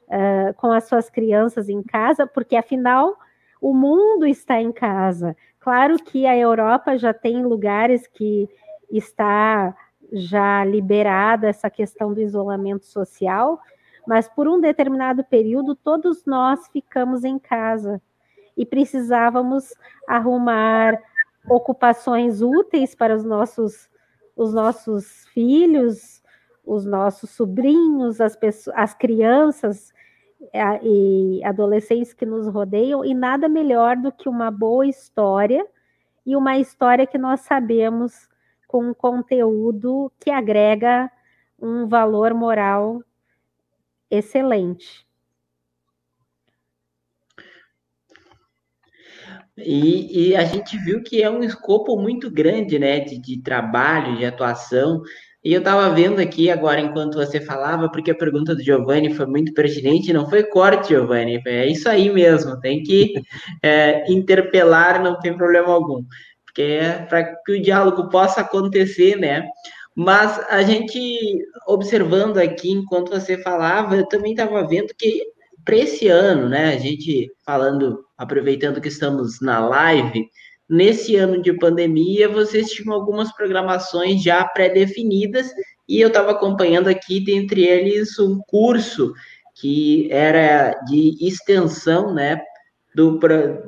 uh, 0.09 0.53
com 0.57 0.73
as 0.73 0.85
suas 0.85 1.09
crianças 1.09 1.69
em 1.69 1.83
casa, 1.83 2.27
porque 2.27 2.57
afinal 2.57 3.17
o 3.61 3.73
mundo 3.73 4.27
está 4.27 4.61
em 4.61 4.73
casa. 4.73 5.37
Claro 5.61 5.97
que 6.03 6.27
a 6.27 6.37
Europa 6.37 6.97
já 6.97 7.13
tem 7.13 7.45
lugares 7.45 8.07
que 8.07 8.49
está 8.91 9.77
já 10.13 10.65
liberada 10.65 11.49
essa 11.49 11.71
questão 11.71 12.13
do 12.13 12.21
isolamento 12.21 12.85
social, 12.85 13.61
mas 14.07 14.29
por 14.29 14.49
um 14.49 14.61
determinado 14.61 15.25
período 15.25 15.75
todos 15.75 16.25
nós 16.25 16.67
ficamos 16.69 17.25
em 17.25 17.39
casa. 17.39 18.01
E 18.57 18.67
precisávamos 18.67 19.73
arrumar 20.07 21.01
ocupações 21.49 22.43
úteis 22.43 22.95
para 22.95 23.15
os 23.15 23.25
nossos 23.25 23.89
os 24.37 24.55
nossos 24.55 25.27
filhos, 25.35 26.23
os 26.65 26.87
nossos 26.87 27.31
sobrinhos, 27.31 28.21
as 28.21 28.35
pessoas, 28.37 28.75
as 28.79 28.95
crianças 28.95 29.93
e 30.83 31.43
adolescentes 31.45 32.15
que 32.15 32.25
nos 32.25 32.47
rodeiam. 32.47 33.05
E 33.05 33.13
nada 33.13 33.49
melhor 33.49 33.97
do 33.97 34.11
que 34.11 34.29
uma 34.29 34.51
boa 34.51 34.87
história 34.87 35.67
e 36.25 36.35
uma 36.35 36.57
história 36.59 37.07
que 37.07 37.19
nós 37.19 37.41
sabemos 37.41 38.29
com 38.67 38.91
um 38.91 38.95
conteúdo 38.95 40.11
que 40.19 40.31
agrega 40.31 41.11
um 41.61 41.87
valor 41.87 42.33
moral 42.33 43.03
excelente. 44.11 45.07
E, 49.57 50.31
e, 50.31 50.37
a 50.37 50.45
gente 50.45 50.77
viu 50.79 51.03
que 51.03 51.23
é 51.23 51.31
um 51.31 51.43
escopo 51.43 51.97
muito 51.99 52.31
grande, 52.31 52.79
né, 52.79 53.01
de, 53.01 53.19
de 53.19 53.43
trabalho, 53.43 54.17
de 54.17 54.25
atuação. 54.25 55.03
E 55.43 55.53
eu 55.55 55.61
estava 55.61 55.89
vendo 55.95 56.21
aqui 56.21 56.51
agora, 56.51 56.81
enquanto 56.81 57.15
você 57.15 57.41
falava, 57.41 57.91
porque 57.91 58.11
a 58.11 58.15
pergunta 58.15 58.55
do 58.55 58.63
Giovanni 58.63 59.15
foi 59.15 59.27
muito 59.27 59.55
pertinente, 59.55 60.13
não 60.13 60.29
foi 60.29 60.45
corte, 60.45 60.89
Giovanni, 60.89 61.41
é 61.47 61.67
isso 61.67 61.89
aí 61.89 62.11
mesmo, 62.11 62.61
tem 62.61 62.83
que 62.83 63.15
é, 63.63 64.11
interpelar, 64.13 65.03
não 65.03 65.19
tem 65.19 65.35
problema 65.35 65.73
algum, 65.73 66.05
porque 66.45 66.63
é 66.63 67.07
para 67.07 67.25
que 67.25 67.53
o 67.53 67.63
diálogo 67.63 68.11
possa 68.11 68.43
acontecer, 68.43 69.17
né? 69.17 69.49
Mas 70.03 70.39
a 70.49 70.63
gente, 70.63 71.47
observando 71.69 72.39
aqui, 72.39 72.71
enquanto 72.71 73.11
você 73.11 73.37
falava, 73.37 73.97
eu 73.97 74.09
também 74.09 74.33
estava 74.33 74.67
vendo 74.67 74.95
que 74.99 75.23
para 75.63 75.77
esse 75.77 76.09
ano, 76.09 76.49
né, 76.49 76.73
a 76.73 76.79
gente 76.79 77.31
falando, 77.45 78.03
aproveitando 78.17 78.81
que 78.81 78.89
estamos 78.89 79.43
na 79.43 79.59
live, 79.59 80.27
nesse 80.67 81.17
ano 81.17 81.43
de 81.43 81.53
pandemia, 81.53 82.31
vocês 82.31 82.71
tinham 82.71 82.95
algumas 82.95 83.31
programações 83.31 84.23
já 84.23 84.43
pré-definidas 84.43 85.51
e 85.87 86.01
eu 86.01 86.09
estava 86.09 86.31
acompanhando 86.31 86.89
aqui, 86.89 87.23
dentre 87.23 87.67
eles, 87.67 88.19
um 88.19 88.41
curso 88.47 89.13
que 89.55 90.11
era 90.11 90.81
de 90.89 91.15
extensão, 91.21 92.15
né, 92.15 92.41
do, 92.95 93.19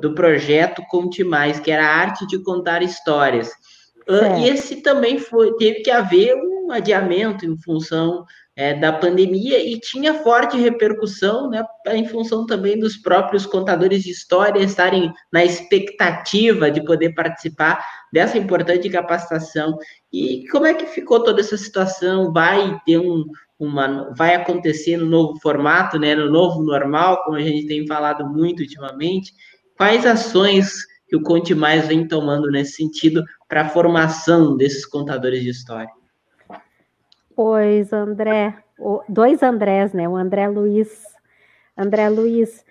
do 0.01 0.15
projeto 0.15 0.81
Conte 0.89 1.23
Mais, 1.23 1.59
que 1.59 1.69
era 1.69 1.85
a 1.85 1.95
arte 1.95 2.25
de 2.25 2.41
contar 2.41 2.81
histórias. 2.81 3.51
E 4.39 4.49
esse 4.49 4.77
também 4.77 5.17
foi, 5.17 5.55
teve 5.57 5.81
que 5.81 5.91
haver 5.91 6.35
um 6.35 6.71
adiamento 6.71 7.45
em 7.45 7.57
função 7.57 8.25
é, 8.55 8.73
da 8.73 8.93
pandemia 8.93 9.63
e 9.63 9.79
tinha 9.79 10.13
forte 10.13 10.57
repercussão, 10.57 11.49
né, 11.49 11.63
em 11.87 12.05
função 12.07 12.45
também 12.45 12.77
dos 12.77 12.97
próprios 12.97 13.45
contadores 13.45 14.03
de 14.03 14.11
história 14.11 14.59
estarem 14.59 15.11
na 15.31 15.43
expectativa 15.43 16.69
de 16.69 16.83
poder 16.83 17.13
participar 17.15 17.83
dessa 18.11 18.37
importante 18.37 18.89
capacitação. 18.89 19.77
E 20.11 20.45
como 20.51 20.67
é 20.67 20.73
que 20.73 20.85
ficou 20.85 21.23
toda 21.23 21.41
essa 21.41 21.57
situação? 21.57 22.31
Vai 22.31 22.79
ter 22.85 22.99
um, 22.99 23.25
uma, 23.57 24.13
vai 24.15 24.35
acontecer 24.35 24.97
no 24.97 25.07
novo 25.07 25.39
formato, 25.41 25.97
né, 25.97 26.13
no 26.13 26.29
novo 26.29 26.61
normal, 26.63 27.23
como 27.23 27.37
a 27.37 27.41
gente 27.41 27.65
tem 27.65 27.87
falado 27.87 28.27
muito 28.29 28.59
ultimamente? 28.59 29.33
Quais 29.75 30.05
ações 30.05 30.71
que 31.07 31.15
o 31.15 31.23
Conte 31.23 31.55
Mais 31.55 31.87
vem 31.87 32.07
tomando 32.07 32.49
nesse 32.51 32.73
sentido 32.73 33.23
para 33.53 33.61
a 33.61 33.69
formação 33.69 34.57
desses 34.57 34.83
contadores 34.83 35.43
de 35.43 35.49
história? 35.49 35.91
Pois, 37.35 37.93
André, 37.93 38.57
dois 39.07 39.43
Andrés, 39.43 39.93
né? 39.93 40.09
O 40.09 40.15
André 40.15 40.47
Luiz. 40.47 41.03
André 41.77 42.09
Luiz, 42.09 42.65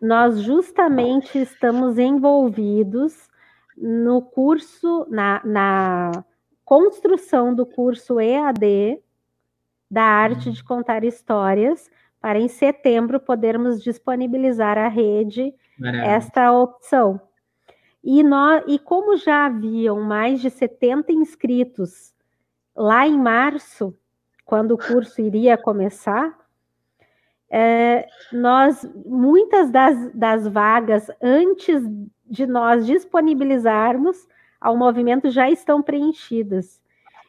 nós 0.00 0.40
justamente 0.40 1.38
estamos 1.38 1.98
envolvidos 1.98 3.28
no 3.76 4.22
curso, 4.22 5.06
na, 5.10 5.42
na 5.44 6.24
construção 6.64 7.54
do 7.54 7.66
curso 7.66 8.18
EAD 8.18 9.02
da 9.90 10.04
arte 10.04 10.50
de 10.50 10.64
contar 10.64 11.04
histórias, 11.04 11.90
para 12.18 12.38
em 12.38 12.48
setembro 12.48 13.20
podermos 13.20 13.82
disponibilizar 13.82 14.78
à 14.78 14.88
rede 14.88 15.52
Maravilha. 15.78 16.12
esta 16.12 16.50
opção. 16.50 17.27
E, 18.02 18.22
nós, 18.22 18.64
e 18.66 18.78
como 18.78 19.16
já 19.16 19.46
haviam 19.46 20.00
mais 20.00 20.40
de 20.40 20.50
70 20.50 21.12
inscritos 21.12 22.14
lá 22.74 23.06
em 23.06 23.18
março, 23.18 23.94
quando 24.44 24.72
o 24.72 24.78
curso 24.78 25.20
iria 25.20 25.58
começar, 25.58 26.38
é, 27.50 28.06
nós 28.32 28.88
muitas 29.04 29.70
das, 29.70 30.12
das 30.12 30.46
vagas 30.46 31.10
antes 31.20 31.82
de 32.26 32.46
nós 32.46 32.86
disponibilizarmos 32.86 34.28
ao 34.60 34.76
movimento 34.76 35.30
já 35.30 35.50
estão 35.50 35.82
preenchidas. 35.82 36.80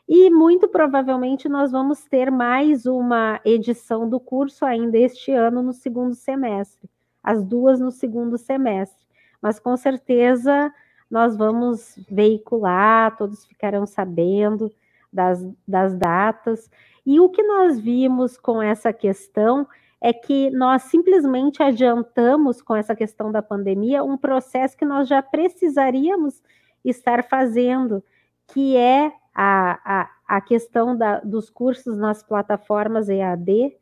E 0.07 0.29
muito 0.29 0.67
provavelmente 0.67 1.47
nós 1.47 1.71
vamos 1.71 2.03
ter 2.05 2.31
mais 2.31 2.85
uma 2.85 3.39
edição 3.45 4.09
do 4.09 4.19
curso 4.19 4.65
ainda 4.65 4.97
este 4.97 5.31
ano 5.31 5.61
no 5.61 5.71
segundo 5.71 6.15
semestre, 6.15 6.89
as 7.23 7.43
duas 7.43 7.79
no 7.79 7.91
segundo 7.91 8.37
semestre. 8.37 9.05
Mas 9.41 9.59
com 9.59 9.75
certeza 9.77 10.73
nós 11.09 11.35
vamos 11.35 11.97
veicular, 12.09 13.17
todos 13.17 13.45
ficarão 13.45 13.85
sabendo 13.85 14.71
das, 15.11 15.45
das 15.67 15.95
datas. 15.95 16.69
E 17.05 17.19
o 17.19 17.29
que 17.29 17.41
nós 17.41 17.79
vimos 17.79 18.37
com 18.37 18.61
essa 18.61 18.93
questão 18.93 19.67
é 20.01 20.13
que 20.13 20.49
nós 20.51 20.83
simplesmente 20.83 21.61
adiantamos 21.61 22.61
com 22.61 22.75
essa 22.75 22.95
questão 22.95 23.31
da 23.31 23.41
pandemia 23.41 24.03
um 24.03 24.17
processo 24.17 24.77
que 24.77 24.85
nós 24.85 25.07
já 25.07 25.21
precisaríamos 25.21 26.41
estar 26.85 27.23
fazendo, 27.23 28.03
que 28.47 28.77
é 28.77 29.11
a, 29.33 30.01
a, 30.01 30.09
a 30.37 30.41
questão 30.41 30.95
da, 30.95 31.19
dos 31.19 31.49
cursos 31.49 31.97
nas 31.97 32.23
plataformas 32.23 33.09
EAD, 33.09 33.75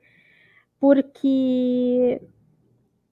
porque, 0.80 2.22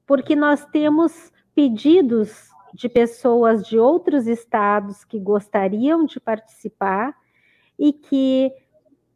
porque 0.05 0.35
nós 0.35 0.65
temos 0.65 1.31
pedidos 1.55 2.49
de 2.73 2.89
pessoas 2.89 3.65
de 3.65 3.79
outros 3.79 4.27
estados 4.27 5.05
que 5.05 5.17
gostariam 5.17 6.05
de 6.05 6.19
participar 6.19 7.15
e 7.79 7.93
que 7.93 8.51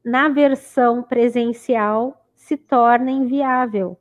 na 0.04 0.30
versão 0.30 1.04
presencial 1.04 2.26
se 2.34 2.56
torna 2.56 3.12
inviável. 3.12 4.00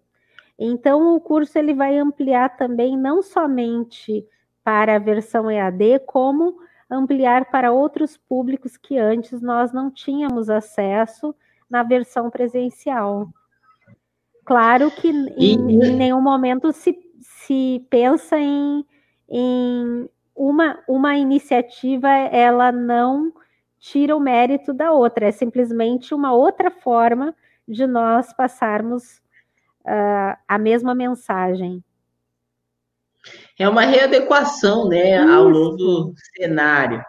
Então 0.57 1.15
o 1.15 1.21
curso 1.21 1.59
ele 1.59 1.75
vai 1.75 1.99
ampliar 1.99 2.57
também 2.57 2.97
não 2.97 3.21
somente 3.21 4.25
para 4.63 4.97
a 4.97 4.99
versão 4.99 5.51
EAD, 5.51 6.01
como 6.07 6.57
ampliar 6.91 7.51
para 7.51 7.73
outros 7.73 8.17
públicos 8.17 8.77
que 8.77 8.97
antes 8.97 9.43
nós 9.43 9.73
não 9.73 9.91
tínhamos 9.91 10.49
acesso 10.49 11.35
na 11.69 11.83
versão 11.83 12.31
presencial. 12.31 13.29
Claro 14.45 14.91
que 14.91 15.09
em, 15.09 15.83
em 15.83 15.97
nenhum 15.97 16.21
momento 16.23 16.73
se, 16.73 16.99
se 17.49 17.83
pensa 17.89 18.39
em, 18.39 18.85
em 19.27 20.09
uma, 20.37 20.79
uma 20.87 21.17
iniciativa, 21.17 22.09
ela 22.11 22.71
não 22.71 23.33
tira 23.79 24.15
o 24.15 24.21
mérito 24.21 24.75
da 24.75 24.93
outra, 24.93 25.29
é 25.29 25.33
simplesmente 25.33 26.15
uma 26.15 26.33
outra 26.35 26.71
forma 26.71 27.35
de 27.67 27.87
nós 27.87 28.35
passarmos 28.35 29.17
uh, 29.87 30.37
a 30.47 30.59
mesma 30.59 30.95
mensagem. 30.95 31.83
É 33.59 33.67
uma 33.67 33.83
readequação, 33.83 34.89
né, 34.89 35.17
Isso. 35.17 35.33
ao 35.33 35.49
novo 35.49 36.13
cenário. 36.37 37.03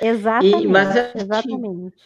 Exatamente. 0.00 0.64
E, 0.64 0.68
mas 0.68 0.96
a, 0.96 1.12
exatamente. 1.14 2.02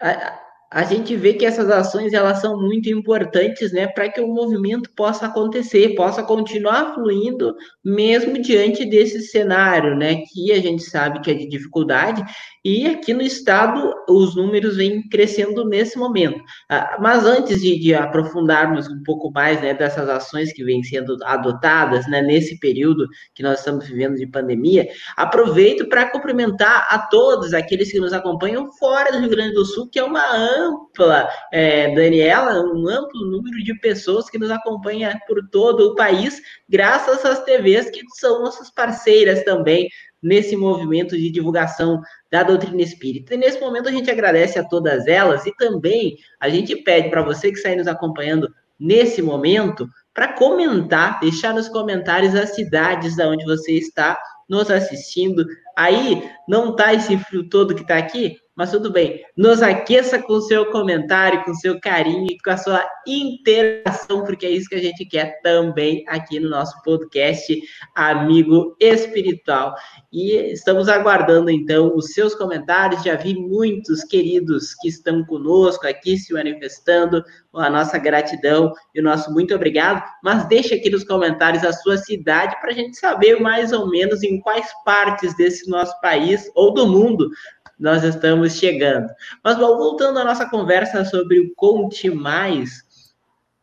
A, 0.00 0.40
a 0.72 0.84
gente 0.84 1.14
vê 1.14 1.34
que 1.34 1.44
essas 1.44 1.68
ações 1.70 2.14
elas 2.14 2.40
são 2.40 2.58
muito 2.58 2.88
importantes, 2.88 3.72
né, 3.72 3.86
para 3.86 4.08
que 4.08 4.20
o 4.20 4.26
movimento 4.26 4.90
possa 4.96 5.26
acontecer, 5.26 5.94
possa 5.94 6.22
continuar 6.22 6.94
fluindo, 6.94 7.54
mesmo 7.84 8.40
diante 8.40 8.86
desse 8.86 9.20
cenário, 9.20 9.94
né, 9.94 10.22
que 10.32 10.50
a 10.50 10.58
gente 10.60 10.82
sabe 10.82 11.20
que 11.20 11.30
é 11.30 11.34
de 11.34 11.46
dificuldade 11.46 12.24
e 12.64 12.86
aqui 12.86 13.12
no 13.12 13.22
estado 13.22 13.92
os 14.08 14.36
números 14.36 14.76
vêm 14.76 15.08
crescendo 15.08 15.64
nesse 15.64 15.98
momento. 15.98 16.40
Ah, 16.68 16.96
mas 17.00 17.24
antes 17.24 17.60
de, 17.60 17.78
de, 17.78 17.94
aprofundarmos 17.94 18.88
um 18.88 19.02
pouco 19.02 19.32
mais 19.32 19.60
né, 19.60 19.74
dessas 19.74 20.08
ações 20.08 20.52
que 20.52 20.62
vêm 20.62 20.82
sendo 20.82 21.16
adotadas 21.24 22.06
né, 22.08 22.22
nesse 22.22 22.58
período 22.60 23.08
que 23.34 23.42
nós 23.42 23.58
estamos 23.58 23.86
vivendo 23.88 24.16
de 24.16 24.26
pandemia, 24.26 24.88
aproveito 25.16 25.88
para 25.88 26.10
cumprimentar 26.10 26.86
a 26.88 26.98
todos 26.98 27.52
aqueles 27.52 27.90
que 27.90 27.98
nos 27.98 28.12
acompanham 28.12 28.70
fora 28.72 29.10
do 29.10 29.18
Rio 29.18 29.30
Grande 29.30 29.54
do 29.54 29.64
Sul, 29.64 29.88
que 29.90 29.98
é 29.98 30.04
uma 30.04 30.24
ampla, 30.34 31.28
é, 31.52 31.92
Daniela, 31.94 32.60
um 32.60 32.88
amplo 32.88 33.26
número 33.26 33.58
de 33.64 33.78
pessoas 33.80 34.30
que 34.30 34.38
nos 34.38 34.50
acompanha 34.50 35.18
por 35.26 35.48
todo 35.50 35.88
o 35.88 35.94
país, 35.94 36.40
graças 36.68 37.24
às 37.24 37.42
TVs 37.42 37.90
que 37.90 38.02
são 38.20 38.42
nossas 38.42 38.70
parceiras 38.70 39.42
também 39.44 39.88
nesse 40.22 40.56
movimento 40.56 41.16
de 41.16 41.30
divulgação 41.30 42.00
da 42.30 42.42
doutrina 42.42 42.80
espírita. 42.80 43.34
E 43.34 43.38
nesse 43.38 43.60
momento 43.60 43.88
a 43.88 43.92
gente 43.92 44.10
agradece 44.10 44.58
a 44.58 44.64
todas 44.64 45.06
elas 45.06 45.44
e 45.46 45.56
também 45.56 46.16
a 46.38 46.48
gente 46.48 46.76
pede 46.76 47.10
para 47.10 47.22
você 47.22 47.50
que 47.50 47.58
está 47.58 47.74
nos 47.74 47.88
acompanhando 47.88 48.48
nesse 48.78 49.20
momento 49.20 49.88
para 50.14 50.32
comentar, 50.32 51.18
deixar 51.20 51.54
nos 51.54 51.68
comentários 51.68 52.34
as 52.34 52.54
cidades 52.54 53.16
da 53.16 53.28
onde 53.28 53.44
você 53.44 53.72
está 53.72 54.18
nos 54.48 54.70
assistindo. 54.70 55.44
Aí 55.76 56.30
não 56.48 56.74
tá 56.74 56.92
esse 56.92 57.16
frio 57.16 57.48
todo 57.48 57.74
que 57.74 57.82
está 57.82 57.96
aqui, 57.96 58.36
mas 58.54 58.70
tudo 58.70 58.92
bem. 58.92 59.24
Nos 59.34 59.62
aqueça 59.62 60.20
com 60.20 60.34
o 60.34 60.42
seu 60.42 60.70
comentário, 60.70 61.42
com 61.44 61.52
o 61.52 61.56
seu 61.56 61.80
carinho 61.80 62.26
e 62.30 62.38
com 62.38 62.50
a 62.50 62.56
sua 62.56 62.86
interação, 63.06 64.24
porque 64.24 64.44
é 64.44 64.50
isso 64.50 64.68
que 64.68 64.74
a 64.74 64.80
gente 64.80 65.06
quer 65.06 65.40
também 65.42 66.04
aqui 66.06 66.38
no 66.38 66.50
nosso 66.50 66.80
podcast 66.82 67.58
Amigo 67.94 68.76
Espiritual. 68.78 69.74
E 70.12 70.52
estamos 70.52 70.90
aguardando 70.90 71.50
então 71.50 71.96
os 71.96 72.12
seus 72.12 72.34
comentários. 72.34 73.02
Já 73.02 73.16
vi 73.16 73.34
muitos 73.34 74.04
queridos 74.04 74.74
que 74.74 74.88
estão 74.88 75.24
conosco 75.24 75.86
aqui 75.86 76.18
se 76.18 76.34
manifestando, 76.34 77.24
a 77.54 77.70
nossa 77.70 77.96
gratidão 77.96 78.72
e 78.94 79.00
o 79.00 79.02
nosso 79.02 79.32
muito 79.32 79.54
obrigado. 79.54 80.02
Mas 80.22 80.46
deixe 80.46 80.74
aqui 80.74 80.90
nos 80.90 81.04
comentários 81.04 81.64
a 81.64 81.72
sua 81.72 81.96
cidade 81.96 82.54
para 82.60 82.70
a 82.70 82.74
gente 82.74 82.98
saber 82.98 83.40
mais 83.40 83.72
ou 83.72 83.88
menos 83.88 84.22
em 84.22 84.38
quais 84.40 84.66
partes 84.84 85.34
desse 85.36 85.61
nosso 85.70 85.98
país 86.00 86.50
ou 86.54 86.72
do 86.72 86.86
mundo 86.86 87.30
nós 87.78 88.04
estamos 88.04 88.58
chegando. 88.58 89.08
Mas 89.42 89.58
bom, 89.58 89.76
voltando 89.76 90.18
à 90.18 90.24
nossa 90.24 90.48
conversa 90.48 91.04
sobre 91.04 91.40
o 91.40 91.52
Conte 91.56 92.08
Mais, 92.10 92.84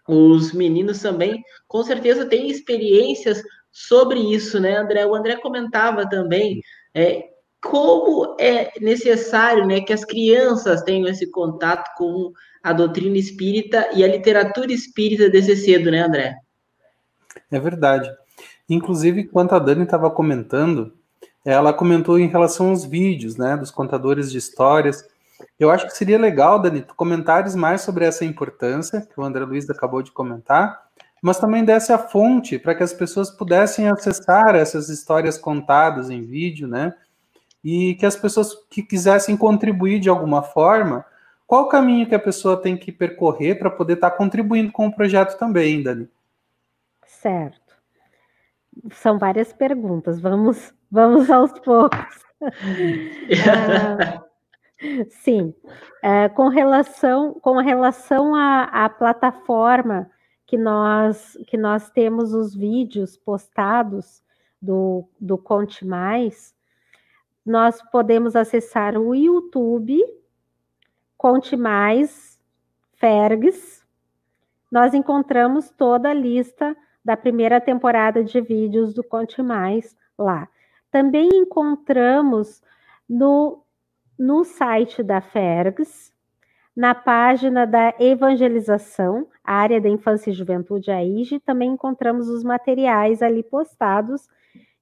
os 0.08 0.52
meninos 0.52 1.02
também 1.02 1.42
com 1.68 1.84
certeza 1.84 2.26
têm 2.26 2.50
experiências 2.50 3.42
sobre 3.72 4.20
isso, 4.20 4.60
né, 4.60 4.78
André? 4.78 5.06
O 5.06 5.16
André 5.16 5.38
comentava 5.38 6.10
também 6.10 6.62
é, 6.94 7.30
como 7.62 8.36
é 8.40 8.72
necessário 8.82 9.66
né, 9.66 9.82
que 9.82 9.94
as 9.94 10.04
crianças 10.04 10.82
tenham 10.82 11.08
esse 11.08 11.30
contato 11.32 11.90
com 11.96 12.34
a 12.64 12.74
doutrina 12.74 13.18
espírita 13.18 13.90
e 13.94 14.04
a 14.04 14.08
literatura 14.08 14.74
espírita 14.74 15.30
desde 15.30 15.56
cedo, 15.56 15.92
né, 15.92 16.02
André? 16.02 16.36
É 17.52 17.60
verdade. 17.60 18.12
Inclusive, 18.70 19.22
enquanto 19.22 19.54
a 19.54 19.60
Dani 19.60 19.84
estava 19.84 20.12
comentando, 20.12 20.94
ela 21.46 21.74
comentou 21.74 22.20
em 22.20 22.28
relação 22.28 22.70
aos 22.70 22.86
vídeos, 22.86 23.38
né, 23.38 23.56
dos 23.56 23.72
contadores 23.72 24.32
de 24.32 24.38
histórias. 24.38 25.08
Eu 25.60 25.72
acho 25.72 25.86
que 25.86 25.96
seria 25.96 26.18
legal, 26.20 26.60
Dani, 26.60 26.86
comentares 26.96 27.56
mais 27.56 27.82
sobre 27.82 28.06
essa 28.06 28.26
importância 28.26 29.02
que 29.02 29.20
o 29.20 29.24
André 29.24 29.46
Luiz 29.46 29.70
acabou 29.70 30.02
de 30.02 30.12
comentar, 30.12 30.88
mas 31.22 31.40
também 31.40 31.64
desse 31.64 31.92
a 31.92 31.98
fonte 31.98 32.58
para 32.58 32.76
que 32.76 32.84
as 32.84 32.94
pessoas 32.94 33.30
pudessem 33.30 33.90
acessar 33.90 34.56
essas 34.56 34.90
histórias 34.90 35.38
contadas 35.38 36.10
em 36.10 36.22
vídeo, 36.22 36.68
né? 36.68 36.94
E 37.64 37.96
que 37.96 38.06
as 38.06 38.16
pessoas 38.16 38.54
que 38.70 38.82
quisessem 38.82 39.36
contribuir 39.36 40.00
de 40.00 40.10
alguma 40.10 40.42
forma 40.42 41.06
qual 41.50 41.64
o 41.64 41.68
caminho 41.68 42.08
que 42.08 42.14
a 42.14 42.20
pessoa 42.20 42.62
tem 42.62 42.78
que 42.78 42.92
percorrer 42.92 43.58
para 43.58 43.72
poder 43.72 43.94
estar 43.94 44.12
tá 44.12 44.16
contribuindo 44.16 44.72
com 44.72 44.86
o 44.86 44.96
projeto 44.96 45.36
também, 45.36 45.82
Dani? 45.82 46.08
Certo. 47.08 47.74
São 48.92 49.18
várias 49.18 49.52
perguntas. 49.52 50.22
Vamos, 50.22 50.72
vamos 50.92 51.30
aos 51.30 51.52
poucos. 51.60 52.24
ah, 53.50 54.24
sim. 55.10 55.54
Uh, 56.04 56.34
com 56.36 56.48
relação, 56.48 57.34
com 57.40 57.58
relação 57.58 58.36
à, 58.36 58.64
à 58.64 58.90
plataforma 58.90 60.10
que 60.46 60.58
nós, 60.58 61.38
que 61.48 61.58
nós 61.58 61.90
temos 61.90 62.34
os 62.34 62.56
vídeos 62.56 63.16
postados 63.18 64.24
do, 64.62 65.08
do 65.20 65.38
Conte 65.38 65.86
Mais, 65.86 66.56
nós 67.46 67.82
podemos 67.92 68.36
acessar 68.36 68.98
o 68.98 69.14
YouTube, 69.14 70.00
Conte 71.18 71.56
Mais, 71.56 72.40
Fergs. 72.94 73.86
Nós 74.72 74.94
encontramos 74.94 75.70
toda 75.70 76.10
a 76.10 76.14
lista 76.14 76.76
da 77.04 77.18
primeira 77.18 77.60
temporada 77.60 78.24
de 78.24 78.40
vídeos 78.42 78.94
do 78.94 79.04
Conte 79.04 79.42
Mais 79.42 79.96
lá. 80.18 80.48
Também 80.92 81.30
encontramos 81.34 82.62
no, 83.08 83.64
no 84.18 84.44
site 84.44 85.04
da 85.04 85.22
Fergs, 85.22 86.14
na 86.76 86.96
página 86.96 87.66
da 87.66 87.94
evangelização, 88.00 89.28
área 89.44 89.82
da 89.82 89.90
infância 89.90 90.30
e 90.30 90.34
juventude, 90.34 90.90
a 90.92 91.04
IGE, 91.04 91.40
também 91.40 91.72
encontramos 91.72 92.30
os 92.30 92.44
materiais 92.44 93.22
ali 93.22 93.44
postados. 93.44 94.30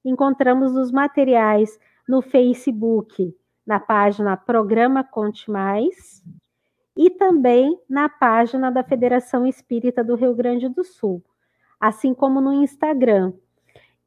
Encontramos 0.05 0.75
os 0.75 0.91
materiais 0.91 1.79
no 2.07 2.21
Facebook, 2.21 3.35
na 3.65 3.79
página 3.79 4.37
Programa 4.37 5.03
Conte 5.03 5.49
Mais, 5.49 6.23
e 6.95 7.09
também 7.09 7.79
na 7.89 8.07
página 8.07 8.71
da 8.71 8.83
Federação 8.83 9.45
Espírita 9.45 10.03
do 10.03 10.15
Rio 10.15 10.35
Grande 10.35 10.69
do 10.69 10.83
Sul, 10.83 11.23
assim 11.79 12.13
como 12.13 12.39
no 12.39 12.53
Instagram. 12.53 13.33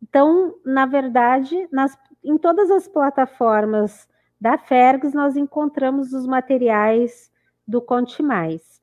Então, 0.03 0.55
na 0.65 0.87
verdade, 0.87 1.69
nas, 1.71 1.97
em 2.25 2.37
todas 2.39 2.71
as 2.71 2.89
plataformas 2.89 4.09
da 4.41 4.57
Fergs, 4.57 5.15
nós 5.15 5.37
encontramos 5.37 6.13
os 6.13 6.27
materiais 6.27 7.31
do 7.67 7.81
Conte 7.81 8.23
Mais. 8.23 8.81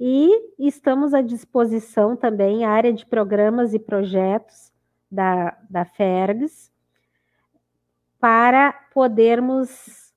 E 0.00 0.30
estamos 0.58 1.14
à 1.14 1.22
disposição 1.22 2.16
também, 2.16 2.64
a 2.64 2.70
área 2.70 2.92
de 2.92 3.06
programas 3.06 3.74
e 3.74 3.78
projetos 3.78 4.72
da, 5.10 5.56
da 5.70 5.84
Fergs, 5.84 6.72
para 8.18 8.72
podermos 8.92 10.12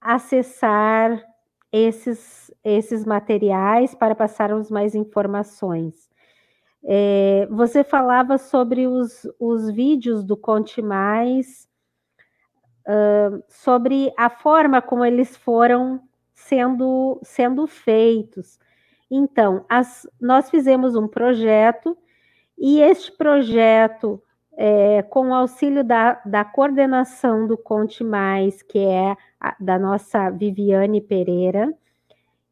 acessar 0.00 1.22
esses, 1.70 2.52
esses 2.62 3.04
materiais, 3.04 3.94
para 3.94 4.14
passarmos 4.14 4.70
mais 4.70 4.94
informações. 4.94 6.11
É, 6.84 7.46
você 7.50 7.84
falava 7.84 8.38
sobre 8.38 8.86
os, 8.86 9.26
os 9.38 9.70
vídeos 9.70 10.24
do 10.24 10.36
Conte 10.36 10.82
Mais, 10.82 11.68
uh, 12.86 13.42
sobre 13.48 14.12
a 14.16 14.28
forma 14.28 14.82
como 14.82 15.04
eles 15.04 15.36
foram 15.36 16.00
sendo, 16.34 17.20
sendo 17.22 17.66
feitos. 17.66 18.58
Então, 19.10 19.64
as, 19.68 20.08
nós 20.20 20.50
fizemos 20.50 20.96
um 20.96 21.06
projeto, 21.06 21.96
e 22.58 22.80
este 22.80 23.12
projeto 23.12 24.22
é, 24.56 25.02
com 25.02 25.28
o 25.28 25.34
auxílio 25.34 25.82
da, 25.84 26.20
da 26.24 26.44
coordenação 26.44 27.46
do 27.46 27.56
Conte 27.56 28.04
Mais, 28.04 28.62
que 28.62 28.78
é 28.78 29.16
a, 29.40 29.56
da 29.58 29.78
nossa 29.78 30.30
Viviane 30.30 31.00
Pereira, 31.00 31.72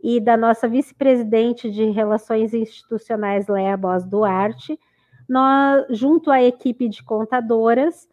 e 0.02 0.20
da 0.20 0.36
nossa 0.36 0.66
vice-presidente 0.68 1.70
de 1.70 1.90
Relações 1.90 2.54
Institucionais, 2.54 3.48
Léa 3.48 3.76
Bos 3.76 4.04
Duarte, 4.04 4.78
nós, 5.28 5.84
junto 5.90 6.30
à 6.30 6.42
equipe 6.42 6.88
de 6.88 7.04
contadoras, 7.04 8.08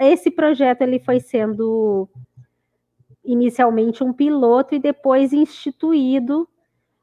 esse 0.00 0.30
projeto 0.30 0.82
ele 0.82 0.98
foi 0.98 1.20
sendo 1.20 2.08
inicialmente 3.24 4.04
um 4.04 4.12
piloto 4.12 4.74
e 4.74 4.78
depois 4.78 5.32
instituído 5.32 6.46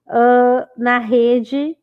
uh, 0.08 0.68
na 0.78 1.00
rede 1.00 1.76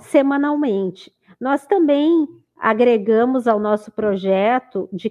semanalmente. 0.00 1.12
Nós 1.40 1.66
também 1.66 2.28
agregamos 2.56 3.48
ao 3.48 3.58
nosso 3.58 3.90
projeto 3.90 4.88
de 4.92 5.10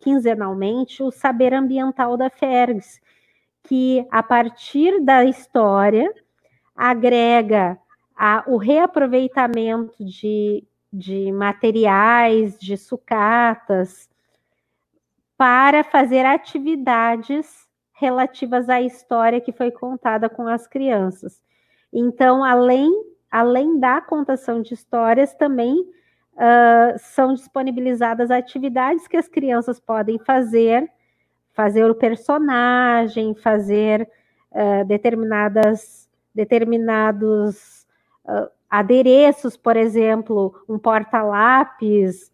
quinzenalmente 0.00 1.02
o 1.02 1.10
saber 1.10 1.54
ambiental 1.54 2.16
da 2.16 2.30
FERGS, 2.30 3.00
que 3.64 4.06
a 4.10 4.22
partir 4.22 5.00
da 5.00 5.24
história 5.24 6.12
agrega 6.74 7.78
a, 8.16 8.44
o 8.46 8.56
reaproveitamento 8.56 10.04
de, 10.04 10.64
de 10.92 11.30
materiais, 11.32 12.58
de 12.58 12.76
sucatas, 12.76 14.08
para 15.36 15.84
fazer 15.84 16.26
atividades 16.26 17.68
relativas 17.92 18.68
à 18.68 18.80
história 18.80 19.40
que 19.40 19.52
foi 19.52 19.70
contada 19.70 20.28
com 20.28 20.46
as 20.48 20.66
crianças. 20.66 21.40
Então, 21.92 22.44
além, 22.44 22.90
além 23.30 23.78
da 23.78 24.00
contação 24.00 24.62
de 24.62 24.74
histórias, 24.74 25.34
também 25.34 25.80
uh, 25.80 26.98
são 26.98 27.34
disponibilizadas 27.34 28.30
atividades 28.30 29.06
que 29.06 29.16
as 29.16 29.28
crianças 29.28 29.80
podem 29.80 30.18
fazer, 30.18 30.90
fazer 31.58 31.90
o 31.90 31.94
personagem, 31.96 33.34
fazer 33.34 34.08
uh, 34.52 34.84
determinadas, 34.86 36.08
determinados 36.32 37.84
uh, 38.24 38.48
adereços, 38.70 39.56
por 39.56 39.76
exemplo, 39.76 40.54
um 40.68 40.78
porta-lápis, 40.78 42.30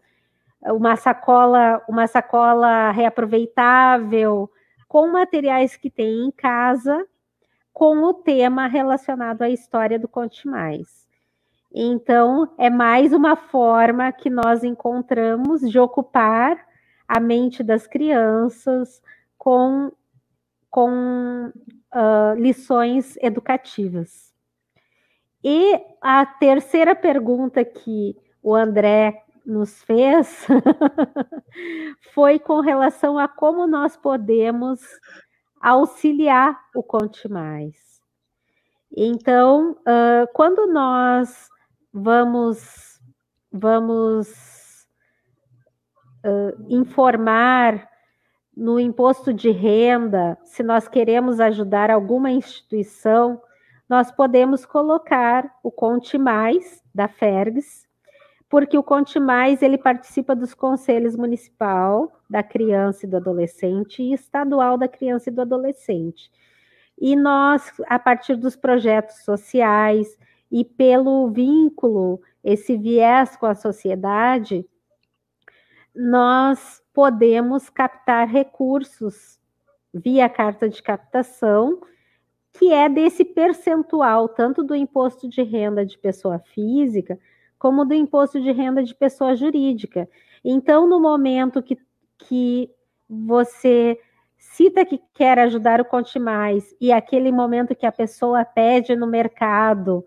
uma 0.61 0.95
sacola, 0.95 1.81
uma 1.89 2.05
sacola 2.05 2.91
reaproveitável, 2.91 4.47
com 4.87 5.07
materiais 5.07 5.75
que 5.75 5.89
tem 5.89 6.27
em 6.27 6.29
casa, 6.29 7.03
com 7.73 8.03
o 8.03 8.13
tema 8.13 8.67
relacionado 8.67 9.41
à 9.41 9.49
história 9.49 9.97
do 9.97 10.07
Conte 10.07 10.47
Mais. 10.47 11.07
Então, 11.73 12.53
é 12.59 12.69
mais 12.69 13.11
uma 13.11 13.35
forma 13.35 14.11
que 14.11 14.29
nós 14.29 14.63
encontramos 14.63 15.61
de 15.61 15.79
ocupar 15.79 16.63
a 17.07 17.19
mente 17.19 17.63
das 17.63 17.87
crianças 17.87 19.01
com, 19.37 19.91
com 20.69 21.51
uh, 21.93 22.35
lições 22.35 23.17
educativas. 23.17 24.33
E 25.43 25.79
a 26.01 26.25
terceira 26.25 26.95
pergunta 26.95 27.63
que 27.63 28.17
o 28.41 28.55
André 28.55 29.23
nos 29.45 29.83
fez 29.83 30.47
foi 32.13 32.39
com 32.39 32.59
relação 32.61 33.19
a 33.19 33.27
como 33.27 33.67
nós 33.67 33.95
podemos 33.95 34.81
auxiliar 35.61 36.59
o 36.75 36.81
Conte 36.81 37.27
Mais. 37.27 38.01
Então, 38.95 39.71
uh, 39.71 40.27
quando 40.33 40.67
nós 40.67 41.49
vamos, 41.93 42.99
vamos 43.51 44.54
uh, 46.25 46.65
informar 46.67 47.87
no 48.55 48.79
imposto 48.79 49.33
de 49.33 49.51
renda, 49.51 50.37
se 50.43 50.63
nós 50.63 50.87
queremos 50.87 51.39
ajudar 51.39 51.91
alguma 51.91 52.31
instituição, 52.31 53.41
nós 53.87 54.11
podemos 54.11 54.65
colocar 54.65 55.49
o 55.61 55.69
Conte 55.69 56.17
Mais 56.17 56.81
da 56.93 57.07
FERGS, 57.07 57.85
porque 58.49 58.77
o 58.77 58.83
Conte 58.83 59.19
Mais 59.19 59.61
ele 59.61 59.77
participa 59.77 60.35
dos 60.35 60.53
conselhos 60.53 61.15
municipal 61.15 62.11
da 62.29 62.41
criança 62.41 63.05
e 63.05 63.09
do 63.09 63.17
adolescente 63.17 64.01
e 64.01 64.13
estadual 64.13 64.77
da 64.77 64.87
criança 64.87 65.29
e 65.29 65.33
do 65.33 65.41
adolescente. 65.41 66.31
E 66.97 67.15
nós, 67.15 67.73
a 67.87 67.99
partir 67.99 68.35
dos 68.35 68.55
projetos 68.55 69.17
sociais, 69.25 70.17
e 70.49 70.63
pelo 70.63 71.29
vínculo, 71.29 72.21
esse 72.43 72.77
viés 72.77 73.35
com 73.35 73.45
a 73.45 73.55
sociedade, 73.55 74.65
nós 75.95 76.83
podemos 76.93 77.69
captar 77.69 78.27
recursos 78.27 79.39
via 79.93 80.27
carta 80.27 80.67
de 80.67 80.83
captação, 80.83 81.79
que 82.53 82.73
é 82.73 82.89
desse 82.89 83.23
percentual, 83.23 84.27
tanto 84.27 84.63
do 84.63 84.75
imposto 84.75 85.27
de 85.27 85.41
renda 85.41 85.85
de 85.85 85.97
pessoa 85.97 86.39
física, 86.39 87.19
como 87.57 87.85
do 87.85 87.93
imposto 87.93 88.41
de 88.41 88.51
renda 88.51 88.83
de 88.83 88.93
pessoa 88.93 89.35
jurídica. 89.35 90.09
Então, 90.43 90.87
no 90.87 90.99
momento 90.99 91.63
que, 91.63 91.77
que 92.17 92.69
você 93.09 93.99
cita 94.37 94.85
que 94.85 95.01
quer 95.13 95.39
ajudar 95.39 95.81
o 95.81 95.85
Conte 95.85 96.19
Mais 96.19 96.75
e 96.79 96.91
aquele 96.91 97.31
momento 97.31 97.75
que 97.75 97.85
a 97.85 97.91
pessoa 97.91 98.45
pede 98.45 98.95
no 98.95 99.07
mercado 99.07 100.05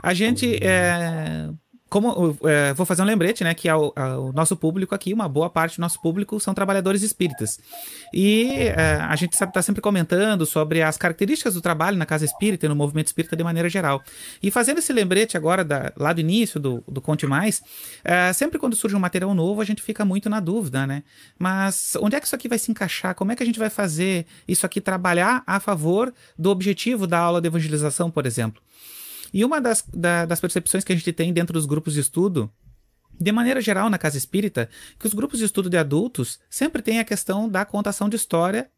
a 0.01 0.13
gente 0.13 0.57
é, 0.63 1.49
como 1.89 2.37
é, 2.43 2.73
vou 2.73 2.85
fazer 2.85 3.03
um 3.03 3.05
lembrete, 3.05 3.43
né, 3.43 3.53
que 3.53 3.69
ao, 3.69 3.93
nosso 4.33 4.55
público 4.55 4.95
aqui, 4.95 5.13
uma 5.13 5.29
boa 5.29 5.49
parte 5.49 5.77
do 5.77 5.81
nosso 5.81 6.01
público 6.01 6.39
são 6.39 6.53
trabalhadores 6.53 7.03
espíritas. 7.03 7.59
E 8.13 8.49
é, 8.53 8.95
a 9.01 9.15
gente 9.15 9.33
está 9.33 9.61
sempre 9.61 9.81
comentando 9.81 10.45
sobre 10.45 10.81
as 10.81 10.97
características 10.97 11.53
do 11.53 11.61
trabalho 11.61 11.97
na 11.97 12.05
casa 12.05 12.25
espírita 12.25 12.65
e 12.65 12.69
no 12.69 12.75
movimento 12.75 13.07
espírita 13.07 13.35
de 13.35 13.43
maneira 13.43 13.69
geral. 13.69 14.03
E 14.41 14.49
fazendo 14.49 14.79
esse 14.79 14.91
lembrete 14.91 15.37
agora, 15.37 15.63
da, 15.63 15.93
lá 15.95 16.11
do 16.11 16.19
início 16.19 16.59
do, 16.59 16.83
do 16.87 16.99
Conte 16.99 17.27
Mais, 17.27 17.61
é, 18.03 18.33
sempre 18.33 18.57
quando 18.57 18.75
surge 18.75 18.95
um 18.95 18.99
material 18.99 19.33
novo, 19.33 19.61
a 19.61 19.65
gente 19.65 19.81
fica 19.81 20.03
muito 20.03 20.29
na 20.29 20.39
dúvida, 20.39 20.87
né? 20.87 21.03
Mas 21.37 21.95
onde 22.01 22.15
é 22.15 22.19
que 22.19 22.25
isso 22.25 22.35
aqui 22.35 22.49
vai 22.49 22.57
se 22.57 22.71
encaixar? 22.71 23.13
Como 23.13 23.31
é 23.31 23.35
que 23.35 23.43
a 23.43 23.45
gente 23.45 23.59
vai 23.59 23.69
fazer 23.69 24.25
isso 24.47 24.65
aqui 24.65 24.81
trabalhar 24.81 25.43
a 25.45 25.59
favor 25.59 26.11
do 26.37 26.49
objetivo 26.49 27.05
da 27.05 27.19
aula 27.19 27.39
de 27.39 27.47
evangelização, 27.47 28.09
por 28.09 28.25
exemplo? 28.25 28.61
E 29.35 29.43
uma 29.43 29.59
das, 29.59 29.83
da, 29.93 30.25
das 30.25 30.39
percepções 30.39 30.85
que 30.85 30.93
a 30.93 30.95
gente 30.95 31.11
tem 31.11 31.33
dentro 31.33 31.51
dos 31.51 31.65
grupos 31.65 31.93
de 31.93 31.99
estudo 31.99 32.49
de 33.19 33.33
maneira 33.33 33.59
geral, 33.59 33.89
na 33.89 33.97
casa 33.97 34.17
espírita, 34.17 34.69
que 34.97 35.05
os 35.05 35.13
grupos 35.13 35.39
de 35.39 35.45
estudo 35.45 35.69
de 35.69 35.75
adultos 35.75 36.39
sempre 36.49 36.81
têm 36.81 36.99
a 36.99 37.03
questão 37.03 37.49
da 37.49 37.65
contação 37.65 38.07
de 38.07 38.15
história, 38.15 38.71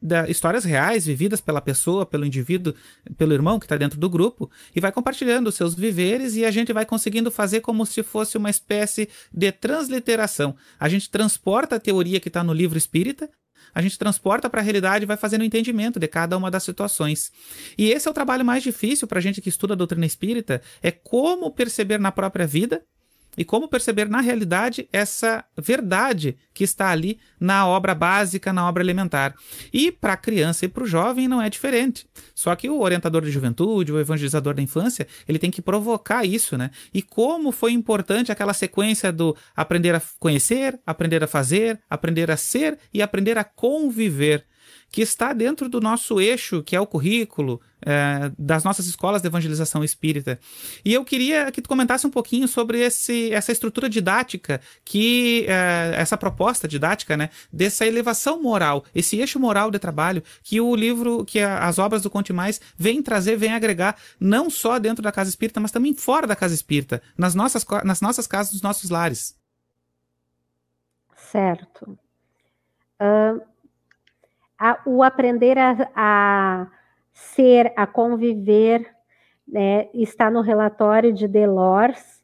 da, 0.00 0.26
histórias 0.26 0.64
reais 0.64 1.04
vividas 1.04 1.42
pela 1.42 1.60
pessoa, 1.60 2.06
pelo 2.06 2.24
indivíduo, 2.24 2.74
pelo 3.18 3.34
irmão 3.34 3.58
que 3.58 3.66
está 3.66 3.76
dentro 3.76 4.00
do 4.00 4.08
grupo, 4.08 4.50
e 4.74 4.80
vai 4.80 4.90
compartilhando 4.90 5.48
os 5.48 5.54
seus 5.54 5.74
viveres 5.74 6.36
e 6.36 6.44
a 6.46 6.50
gente 6.50 6.72
vai 6.72 6.86
conseguindo 6.86 7.30
fazer 7.30 7.60
como 7.60 7.84
se 7.84 8.02
fosse 8.02 8.38
uma 8.38 8.48
espécie 8.48 9.10
de 9.30 9.52
transliteração. 9.52 10.56
A 10.80 10.88
gente 10.88 11.10
transporta 11.10 11.76
a 11.76 11.80
teoria 11.80 12.18
que 12.18 12.28
está 12.28 12.42
no 12.42 12.54
livro 12.54 12.78
espírita 12.78 13.28
a 13.74 13.82
gente 13.82 13.98
transporta 13.98 14.48
para 14.48 14.60
a 14.60 14.64
realidade 14.64 15.04
e 15.04 15.06
vai 15.06 15.16
fazendo 15.16 15.44
entendimento 15.44 15.98
de 15.98 16.08
cada 16.08 16.36
uma 16.36 16.50
das 16.50 16.62
situações. 16.62 17.32
E 17.76 17.90
esse 17.90 18.08
é 18.08 18.10
o 18.10 18.14
trabalho 18.14 18.44
mais 18.44 18.62
difícil 18.62 19.06
para 19.06 19.18
a 19.18 19.22
gente 19.22 19.40
que 19.40 19.48
estuda 19.48 19.74
a 19.74 19.76
doutrina 19.76 20.06
espírita, 20.06 20.60
é 20.82 20.90
como 20.90 21.50
perceber 21.50 21.98
na 21.98 22.12
própria 22.12 22.46
vida 22.46 22.82
e 23.38 23.44
como 23.44 23.68
perceber 23.68 24.08
na 24.08 24.20
realidade 24.20 24.88
essa 24.92 25.44
verdade 25.56 26.36
que 26.52 26.64
está 26.64 26.88
ali 26.90 27.20
na 27.38 27.66
obra 27.68 27.94
básica, 27.94 28.52
na 28.52 28.68
obra 28.68 28.82
elementar. 28.82 29.34
E 29.72 29.92
para 29.92 30.14
a 30.14 30.16
criança 30.16 30.64
e 30.64 30.68
para 30.68 30.82
o 30.82 30.86
jovem 30.86 31.28
não 31.28 31.40
é 31.40 31.48
diferente. 31.48 32.04
Só 32.34 32.54
que 32.56 32.68
o 32.68 32.80
orientador 32.80 33.22
de 33.22 33.30
juventude, 33.30 33.92
o 33.92 34.00
evangelizador 34.00 34.54
da 34.54 34.62
infância, 34.62 35.06
ele 35.28 35.38
tem 35.38 35.52
que 35.52 35.62
provocar 35.62 36.24
isso, 36.24 36.58
né? 36.58 36.72
E 36.92 37.00
como 37.00 37.52
foi 37.52 37.70
importante 37.72 38.32
aquela 38.32 38.52
sequência 38.52 39.12
do 39.12 39.36
aprender 39.54 39.94
a 39.94 40.02
conhecer, 40.18 40.78
aprender 40.84 41.22
a 41.22 41.28
fazer, 41.28 41.80
aprender 41.88 42.30
a 42.32 42.36
ser 42.36 42.76
e 42.92 43.00
aprender 43.00 43.38
a 43.38 43.44
conviver 43.44 44.44
que 44.90 45.02
está 45.02 45.32
dentro 45.32 45.68
do 45.68 45.80
nosso 45.80 46.20
eixo, 46.20 46.62
que 46.62 46.74
é 46.74 46.80
o 46.80 46.86
currículo 46.86 47.60
é, 47.82 48.32
das 48.38 48.64
nossas 48.64 48.86
escolas 48.86 49.20
de 49.22 49.28
evangelização 49.28 49.84
espírita. 49.84 50.38
E 50.84 50.94
eu 50.94 51.04
queria 51.04 51.52
que 51.52 51.60
tu 51.60 51.68
comentasse 51.68 52.06
um 52.06 52.10
pouquinho 52.10 52.48
sobre 52.48 52.80
esse, 52.80 53.32
essa 53.32 53.52
estrutura 53.52 53.88
didática, 53.88 54.60
que 54.84 55.44
é, 55.46 55.94
essa 55.96 56.16
proposta 56.16 56.66
didática, 56.66 57.16
né, 57.16 57.30
dessa 57.52 57.86
elevação 57.86 58.42
moral, 58.42 58.84
esse 58.94 59.18
eixo 59.18 59.38
moral 59.38 59.70
de 59.70 59.78
trabalho 59.78 60.22
que 60.42 60.60
o 60.60 60.74
livro, 60.74 61.24
que 61.24 61.40
a, 61.40 61.66
as 61.66 61.78
obras 61.78 62.02
do 62.02 62.10
Conte 62.10 62.32
Mais 62.32 62.60
vêm 62.76 63.02
trazer, 63.02 63.36
vêm 63.36 63.52
agregar, 63.52 63.96
não 64.18 64.48
só 64.48 64.78
dentro 64.78 65.02
da 65.02 65.12
casa 65.12 65.30
espírita, 65.30 65.60
mas 65.60 65.70
também 65.70 65.94
fora 65.94 66.26
da 66.26 66.34
casa 66.34 66.54
espírita, 66.54 67.02
nas 67.16 67.34
nossas, 67.34 67.64
nas 67.84 68.00
nossas 68.00 68.26
casas, 68.26 68.54
nos 68.54 68.62
nossos 68.62 68.90
lares. 68.90 69.36
Certo. 71.30 71.98
Uh, 73.00 73.40
a, 74.58 74.80
o 74.84 75.02
aprender 75.02 75.56
a, 75.56 75.90
a, 75.94 76.66
ser, 77.12 77.72
a 77.76 77.86
conviver, 77.86 78.86
né, 79.46 79.88
está 79.94 80.30
no 80.30 80.40
relatório 80.40 81.12
de 81.12 81.28
Delors, 81.28 82.22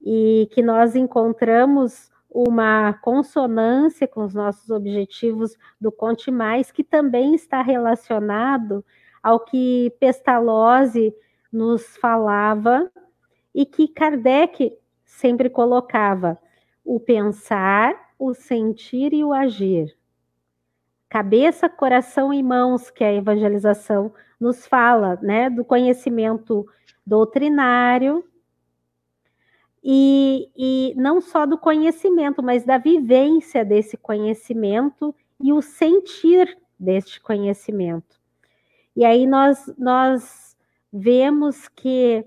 e 0.00 0.48
que 0.52 0.62
nós 0.62 0.96
encontramos 0.96 2.10
uma 2.30 2.92
consonância 2.94 4.06
com 4.06 4.24
os 4.24 4.34
nossos 4.34 4.70
objetivos 4.70 5.56
do 5.80 5.90
Conte 5.90 6.30
Mais, 6.30 6.70
que 6.70 6.84
também 6.84 7.34
está 7.34 7.62
relacionado 7.62 8.84
ao 9.22 9.40
que 9.40 9.92
Pestalozzi 9.98 11.14
nos 11.52 11.96
falava 11.96 12.90
e 13.54 13.64
que 13.66 13.88
Kardec 13.88 14.76
sempre 15.04 15.48
colocava: 15.48 16.38
o 16.84 17.00
pensar, 17.00 17.94
o 18.18 18.34
sentir 18.34 19.12
e 19.12 19.24
o 19.24 19.32
agir 19.32 19.96
cabeça, 21.08 21.68
coração 21.68 22.32
e 22.32 22.42
mãos 22.42 22.90
que 22.90 23.04
a 23.04 23.12
evangelização 23.12 24.12
nos 24.40 24.66
fala, 24.66 25.18
né, 25.22 25.48
do 25.48 25.64
conhecimento 25.64 26.66
doutrinário 27.06 28.24
e, 29.82 30.50
e 30.56 30.94
não 30.96 31.20
só 31.20 31.46
do 31.46 31.56
conhecimento, 31.56 32.42
mas 32.42 32.64
da 32.64 32.76
vivência 32.76 33.64
desse 33.64 33.96
conhecimento 33.96 35.14
e 35.40 35.52
o 35.52 35.62
sentir 35.62 36.58
deste 36.78 37.20
conhecimento. 37.20 38.20
E 38.96 39.04
aí 39.04 39.26
nós, 39.26 39.72
nós 39.78 40.56
vemos 40.92 41.68
que 41.68 42.24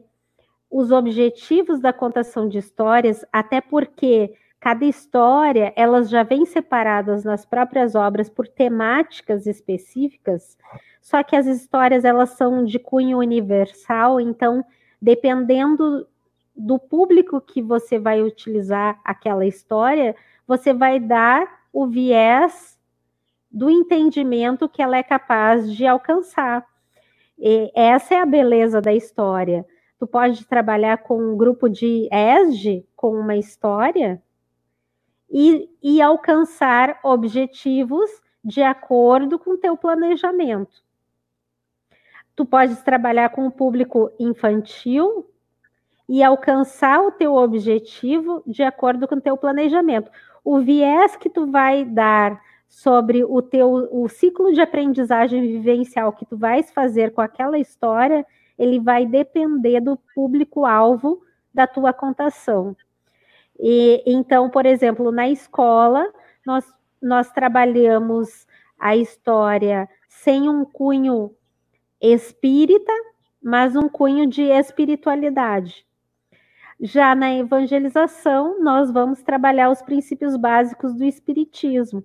os 0.69 0.91
objetivos 0.91 1.79
da 1.79 1.91
contação 1.91 2.47
de 2.47 2.59
histórias, 2.59 3.25
até 3.33 3.59
porque 3.59 4.33
Cada 4.59 4.83
história, 4.83 5.71
elas 5.75 6.09
já 6.09 6.21
vêm 6.21 6.45
separadas 6.45 7.23
nas 7.23 7.45
próprias 7.45 7.95
obras 7.95 8.29
por 8.29 8.45
temáticas 8.45 9.47
específicas, 9.47 10.57
só 11.01 11.23
que 11.23 11.35
as 11.35 11.45
histórias 11.45 12.03
elas 12.03 12.31
são 12.31 12.65
de 12.65 12.77
cunho 12.77 13.19
universal, 13.19 14.19
então 14.19 14.63
dependendo 15.01 16.05
do 16.53 16.77
público 16.77 17.39
que 17.39 17.61
você 17.61 17.97
vai 17.97 18.21
utilizar 18.21 18.99
aquela 19.03 19.45
história, 19.45 20.13
você 20.45 20.73
vai 20.73 20.99
dar 20.99 21.47
o 21.71 21.87
viés 21.87 22.77
do 23.49 23.69
entendimento 23.69 24.67
que 24.67 24.81
ela 24.81 24.97
é 24.97 25.03
capaz 25.03 25.73
de 25.73 25.87
alcançar. 25.87 26.65
E 27.37 27.71
essa 27.73 28.15
é 28.15 28.17
a 28.19 28.25
beleza 28.25 28.81
da 28.81 28.93
história. 28.93 29.65
Tu 29.97 30.05
pode 30.05 30.45
trabalhar 30.45 30.97
com 30.97 31.17
um 31.17 31.37
grupo 31.37 31.69
de 31.69 32.09
ESG 32.11 32.85
com 32.93 33.17
uma 33.17 33.37
história 33.37 34.21
e, 35.29 35.69
e 35.81 36.01
alcançar 36.01 36.99
objetivos 37.03 38.09
de 38.43 38.61
acordo 38.61 39.37
com 39.37 39.51
o 39.51 39.57
teu 39.57 39.77
planejamento. 39.77 40.83
Tu 42.35 42.45
podes 42.45 42.81
trabalhar 42.81 43.29
com 43.29 43.45
o 43.45 43.51
público 43.51 44.11
infantil 44.19 45.29
e 46.07 46.23
alcançar 46.23 47.01
o 47.01 47.11
teu 47.11 47.35
objetivo 47.35 48.41
de 48.47 48.63
acordo 48.63 49.07
com 49.07 49.15
o 49.15 49.21
teu 49.21 49.37
planejamento. 49.37 50.09
O 50.43 50.59
viés 50.59 51.15
que 51.15 51.29
tu 51.29 51.45
vai 51.45 51.85
dar 51.85 52.41
sobre 52.67 53.23
o 53.23 53.41
teu 53.41 53.89
o 53.91 54.07
ciclo 54.07 54.53
de 54.53 54.61
aprendizagem 54.61 55.41
vivencial 55.41 56.13
que 56.13 56.25
tu 56.25 56.37
vais 56.37 56.71
fazer 56.71 57.13
com 57.13 57.21
aquela 57.21 57.59
história, 57.59 58.25
ele 58.57 58.79
vai 58.79 59.05
depender 59.05 59.81
do 59.81 59.97
público-alvo 60.15 61.21
da 61.53 61.67
tua 61.67 61.91
contação. 61.91 62.75
E 63.59 64.01
então, 64.05 64.49
por 64.49 64.65
exemplo, 64.65 65.11
na 65.11 65.29
escola, 65.29 66.11
nós 66.45 66.65
nós 67.01 67.31
trabalhamos 67.31 68.45
a 68.77 68.95
história 68.95 69.87
sem 70.07 70.49
um 70.49 70.65
cunho 70.65 71.35
espírita, 72.01 72.91
mas 73.41 73.75
um 73.75 73.87
cunho 73.87 74.27
de 74.27 74.43
espiritualidade. 74.43 75.85
Já 76.81 77.13
na 77.13 77.33
evangelização, 77.33 78.61
nós 78.61 78.89
vamos 78.91 79.21
trabalhar 79.21 79.69
os 79.69 79.81
princípios 79.81 80.37
básicos 80.37 80.93
do 80.93 81.03
espiritismo. 81.03 82.03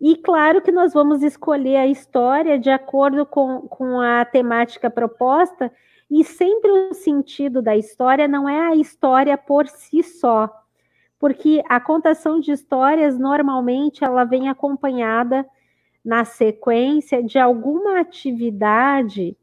E 0.00 0.16
claro 0.16 0.60
que 0.60 0.72
nós 0.72 0.92
vamos 0.92 1.22
escolher 1.22 1.76
a 1.76 1.86
história 1.86 2.58
de 2.58 2.70
acordo 2.70 3.24
com, 3.24 3.62
com 3.62 4.00
a 4.00 4.24
temática 4.24 4.90
proposta, 4.90 5.72
e 6.10 6.24
sempre 6.24 6.70
o 6.70 6.94
sentido 6.94 7.60
da 7.60 7.76
história 7.76 8.28
não 8.28 8.48
é 8.48 8.68
a 8.68 8.76
história 8.76 9.36
por 9.36 9.66
si 9.66 10.02
só, 10.02 10.48
porque 11.18 11.62
a 11.68 11.80
contação 11.80 12.38
de 12.38 12.52
histórias 12.52 13.18
normalmente 13.18 14.04
ela 14.04 14.24
vem 14.24 14.48
acompanhada 14.48 15.46
na 16.04 16.24
sequência 16.24 17.22
de 17.22 17.38
alguma 17.38 17.98
atividade 17.98 19.36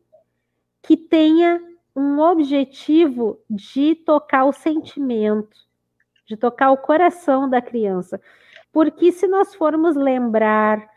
que 0.81 0.95
tenha 0.95 1.61
um 1.95 2.19
objetivo 2.19 3.39
de 3.49 3.95
tocar 3.95 4.45
o 4.45 4.53
sentimento, 4.53 5.57
de 6.25 6.37
tocar 6.37 6.71
o 6.71 6.77
coração 6.77 7.49
da 7.49 7.61
criança. 7.61 8.19
Porque 8.71 9.11
se 9.11 9.27
nós 9.27 9.53
formos 9.53 9.95
lembrar 9.95 10.89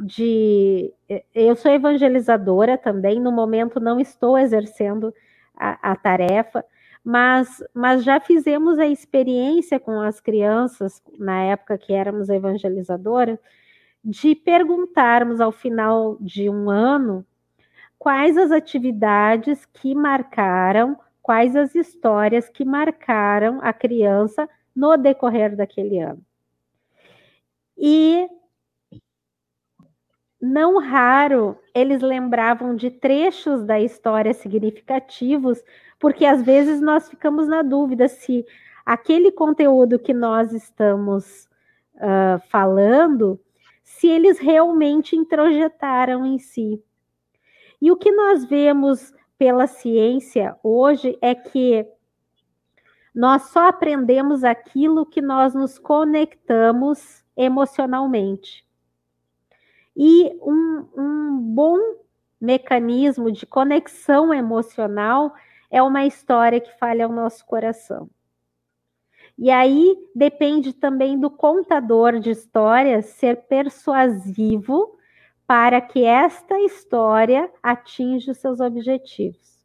de. 0.00 0.92
Eu 1.34 1.56
sou 1.56 1.70
evangelizadora 1.70 2.76
também, 2.76 3.20
no 3.20 3.32
momento 3.32 3.80
não 3.80 4.00
estou 4.00 4.38
exercendo 4.38 5.14
a, 5.56 5.92
a 5.92 5.96
tarefa, 5.96 6.64
mas, 7.04 7.62
mas 7.72 8.04
já 8.04 8.20
fizemos 8.20 8.78
a 8.78 8.86
experiência 8.86 9.78
com 9.78 10.00
as 10.00 10.20
crianças, 10.20 11.02
na 11.18 11.42
época 11.42 11.78
que 11.78 11.92
éramos 11.92 12.28
evangelizadoras, 12.28 13.38
de 14.04 14.34
perguntarmos 14.34 15.40
ao 15.40 15.52
final 15.52 16.16
de 16.20 16.48
um 16.50 16.70
ano 16.70 17.24
quais 17.98 18.36
as 18.36 18.50
atividades 18.50 19.64
que 19.66 19.94
marcaram, 19.94 20.98
quais 21.22 21.56
as 21.56 21.74
histórias 21.74 22.48
que 22.48 22.64
marcaram 22.64 23.58
a 23.62 23.72
criança 23.72 24.48
no 24.74 24.96
decorrer 24.96 25.56
daquele 25.56 25.98
ano. 25.98 26.22
E 27.76 28.28
não 30.40 30.78
raro 30.78 31.58
eles 31.74 32.02
lembravam 32.02 32.74
de 32.76 32.90
trechos 32.90 33.64
da 33.64 33.80
história 33.80 34.34
significativos 34.34 35.62
porque 35.98 36.24
às 36.24 36.42
vezes 36.42 36.80
nós 36.80 37.08
ficamos 37.08 37.48
na 37.48 37.62
dúvida 37.62 38.08
se 38.08 38.44
aquele 38.84 39.32
conteúdo 39.32 39.98
que 39.98 40.12
nós 40.12 40.52
estamos 40.52 41.48
uh, 41.94 42.40
falando, 42.48 43.40
se 43.82 44.06
eles 44.06 44.38
realmente 44.38 45.16
introjetaram 45.16 46.26
em 46.26 46.38
si. 46.38 46.82
E 47.80 47.90
o 47.90 47.96
que 47.96 48.10
nós 48.12 48.44
vemos 48.44 49.12
pela 49.38 49.66
ciência 49.66 50.56
hoje 50.62 51.16
é 51.20 51.34
que 51.34 51.86
nós 53.14 53.44
só 53.44 53.68
aprendemos 53.68 54.44
aquilo 54.44 55.06
que 55.06 55.22
nós 55.22 55.54
nos 55.54 55.78
conectamos 55.78 57.24
emocionalmente. 57.36 58.65
E 59.96 60.38
um, 60.42 60.86
um 60.96 61.40
bom 61.40 61.78
mecanismo 62.40 63.32
de 63.32 63.46
conexão 63.46 64.32
emocional 64.34 65.34
é 65.70 65.82
uma 65.82 66.04
história 66.04 66.60
que 66.60 66.78
falha 66.78 67.06
ao 67.06 67.12
nosso 67.12 67.44
coração. 67.46 68.10
E 69.38 69.50
aí 69.50 69.96
depende 70.14 70.72
também 70.72 71.18
do 71.18 71.30
contador 71.30 72.18
de 72.18 72.30
histórias 72.30 73.06
ser 73.06 73.36
persuasivo 73.48 74.96
para 75.46 75.80
que 75.80 76.04
esta 76.04 76.58
história 76.60 77.50
atinja 77.62 78.32
os 78.32 78.38
seus 78.38 78.60
objetivos. 78.60 79.56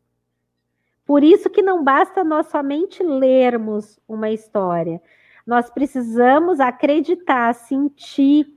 Por 1.05 1.23
isso 1.23 1.49
que 1.49 1.61
não 1.61 1.83
basta 1.83 2.23
nós 2.23 2.47
somente 2.47 3.03
lermos 3.03 3.99
uma 4.07 4.29
história. 4.29 5.01
Nós 5.45 5.69
precisamos 5.69 6.59
acreditar, 6.59 7.53
sentir, 7.53 8.47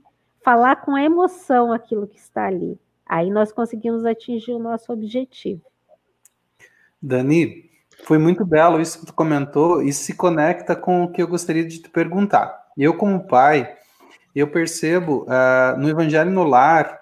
falar 0.45 0.75
com 0.75 0.95
emoção 0.95 1.73
aquilo 1.73 2.07
que 2.07 2.19
está 2.19 2.45
ali. 2.45 2.79
Aí 3.03 3.31
nós 3.31 3.51
conseguimos 3.51 4.05
atingir 4.05 4.51
o 4.51 4.59
nosso 4.59 4.93
objetivo. 4.93 5.63
Dani, 7.01 7.71
foi 8.03 8.19
muito 8.19 8.45
belo 8.45 8.79
isso 8.79 8.99
que 8.99 9.07
tu 9.07 9.13
comentou 9.13 9.81
e 9.81 9.91
se 9.91 10.13
conecta 10.13 10.75
com 10.75 11.03
o 11.03 11.11
que 11.11 11.19
eu 11.19 11.27
gostaria 11.27 11.65
de 11.65 11.79
te 11.79 11.89
perguntar. 11.89 12.63
Eu, 12.77 12.93
como 12.95 13.25
pai, 13.25 13.75
eu 14.35 14.47
percebo 14.47 15.23
uh, 15.23 15.79
no 15.79 15.89
Evangelho 15.89 16.29
no 16.29 16.43
Lar, 16.43 17.01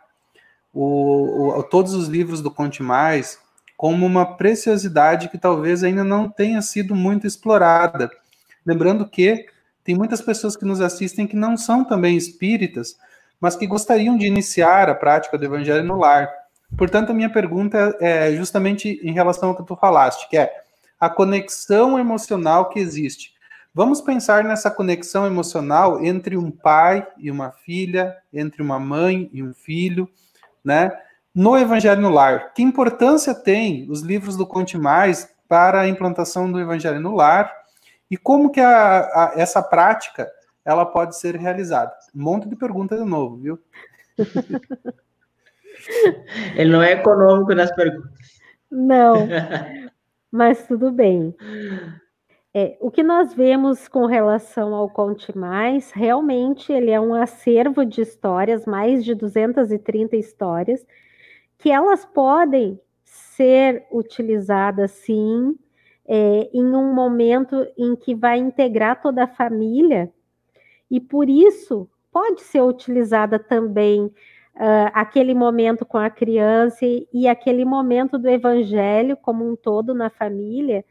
o, 0.74 1.60
o, 1.60 1.64
todos 1.64 1.94
os 1.94 2.08
livros 2.08 2.42
do 2.42 2.50
Conte 2.50 2.82
Mais 2.82 3.38
como 3.76 4.06
uma 4.06 4.38
preciosidade 4.38 5.28
que 5.28 5.38
talvez 5.38 5.84
ainda 5.84 6.06
não 6.06 6.30
tenha 6.30 6.62
sido 6.62 6.96
muito 6.96 7.28
explorada. 7.28 8.10
Lembrando 8.66 9.06
que 9.06 9.46
tem 9.84 9.96
muitas 9.96 10.22
pessoas 10.22 10.56
que 10.56 10.64
nos 10.64 10.80
assistem 10.80 11.28
que 11.28 11.36
não 11.36 11.58
são 11.58 11.84
também 11.84 12.16
espíritas, 12.16 12.98
mas 13.44 13.58
que 13.58 13.68
gostariam 13.68 14.18
de 14.18 14.26
iniciar 14.26 14.90
a 14.90 14.96
prática 14.96 15.38
do 15.38 15.44
Evangelho 15.44 15.84
no 15.84 15.98
Lar. 15.98 16.32
Portanto, 16.78 17.10
a 17.10 17.14
minha 17.14 17.30
pergunta 17.30 17.94
é 18.00 18.32
justamente 18.32 19.02
em 19.04 19.12
relação 19.12 19.50
ao 19.50 19.56
que 19.58 19.66
tu 19.66 19.76
falaste, 19.76 20.30
que 20.30 20.38
é 20.38 20.50
a 20.98 21.10
conexão 21.10 22.00
emocional 22.00 22.70
que 22.70 22.80
existe. 22.80 23.34
Vamos 23.74 24.00
pensar 24.00 24.46
nessa 24.46 24.72
conexão 24.72 25.28
emocional 25.28 26.02
entre 26.02 26.38
um 26.38 26.50
pai 26.50 27.06
e 27.18 27.30
uma 27.30 27.52
filha, 27.52 28.16
entre 28.32 28.62
uma 28.62 28.80
mãe 28.80 29.30
e 29.34 29.44
um 29.44 29.54
filho, 29.54 30.08
né? 30.64 30.98
No 31.36 31.58
Evangelho 31.58 32.00
no 32.00 32.12
Lar, 32.12 32.54
que 32.54 32.64
importância 32.64 33.36
tem 33.36 33.86
os 33.90 34.00
livros 34.00 34.38
do 34.38 34.48
Conte 34.48 34.78
Mais 34.78 35.30
para 35.50 35.82
a 35.82 35.88
implantação 35.90 36.50
do 36.50 36.62
Evangelho 36.62 37.02
no 37.02 37.14
Lar 37.14 37.54
e 38.10 38.16
como 38.16 38.52
que 38.52 38.62
a, 38.62 39.00
a, 39.00 39.34
essa 39.36 39.62
prática 39.62 40.32
ela 40.66 40.86
pode 40.86 41.18
ser 41.18 41.36
realizada? 41.36 41.94
Um 42.16 42.24
monte 42.24 42.48
de 42.48 42.56
perguntas 42.56 43.00
de 43.00 43.06
novo, 43.06 43.38
viu? 43.38 43.60
Ele 46.56 46.72
não 46.72 46.82
é 46.82 46.94
econômico 46.94 47.54
nas 47.54 47.74
perguntas. 47.76 48.12
Não, 48.72 49.28
mas 50.32 50.66
tudo 50.68 50.92
bem. 50.92 51.36
É, 52.54 52.78
o 52.80 52.92
que 52.92 53.02
nós 53.02 53.34
vemos 53.34 53.88
com 53.88 54.06
relação 54.06 54.76
ao 54.76 54.88
Conte 54.88 55.36
Mais, 55.36 55.92
realmente 55.92 56.72
ele 56.72 56.92
é 56.92 57.02
um 57.02 57.16
acervo 57.16 57.84
de 57.84 58.02
histórias, 58.02 58.66
mais 58.66 59.04
de 59.04 59.16
230 59.16 60.16
histórias, 60.16 60.86
que 61.58 61.72
elas 61.72 62.06
podem 62.06 62.80
ser 63.04 63.88
utilizadas 63.92 64.92
sim, 64.92 65.58
é, 66.06 66.50
em 66.54 66.66
um 66.76 66.94
momento 66.94 67.66
em 67.76 67.96
que 67.96 68.14
vai 68.14 68.38
integrar 68.38 69.02
toda 69.02 69.24
a 69.24 69.28
família, 69.28 70.12
e 70.90 71.00
por 71.00 71.30
isso 71.30 71.90
pode 72.12 72.42
ser 72.42 72.62
utilizada 72.62 73.40
também 73.40 74.06
uh, 74.06 74.92
aquele 74.94 75.34
momento 75.34 75.86
com 75.86 75.98
a 75.98 76.10
criança 76.10 76.86
e, 76.86 77.08
e 77.12 77.28
aquele 77.28 77.66
momento 77.66 78.18
do 78.18 78.30
evangelho 78.30 79.18
como 79.18 79.50
um 79.50 79.56
todo 79.56 79.94
na 79.94 80.10
família 80.10 80.86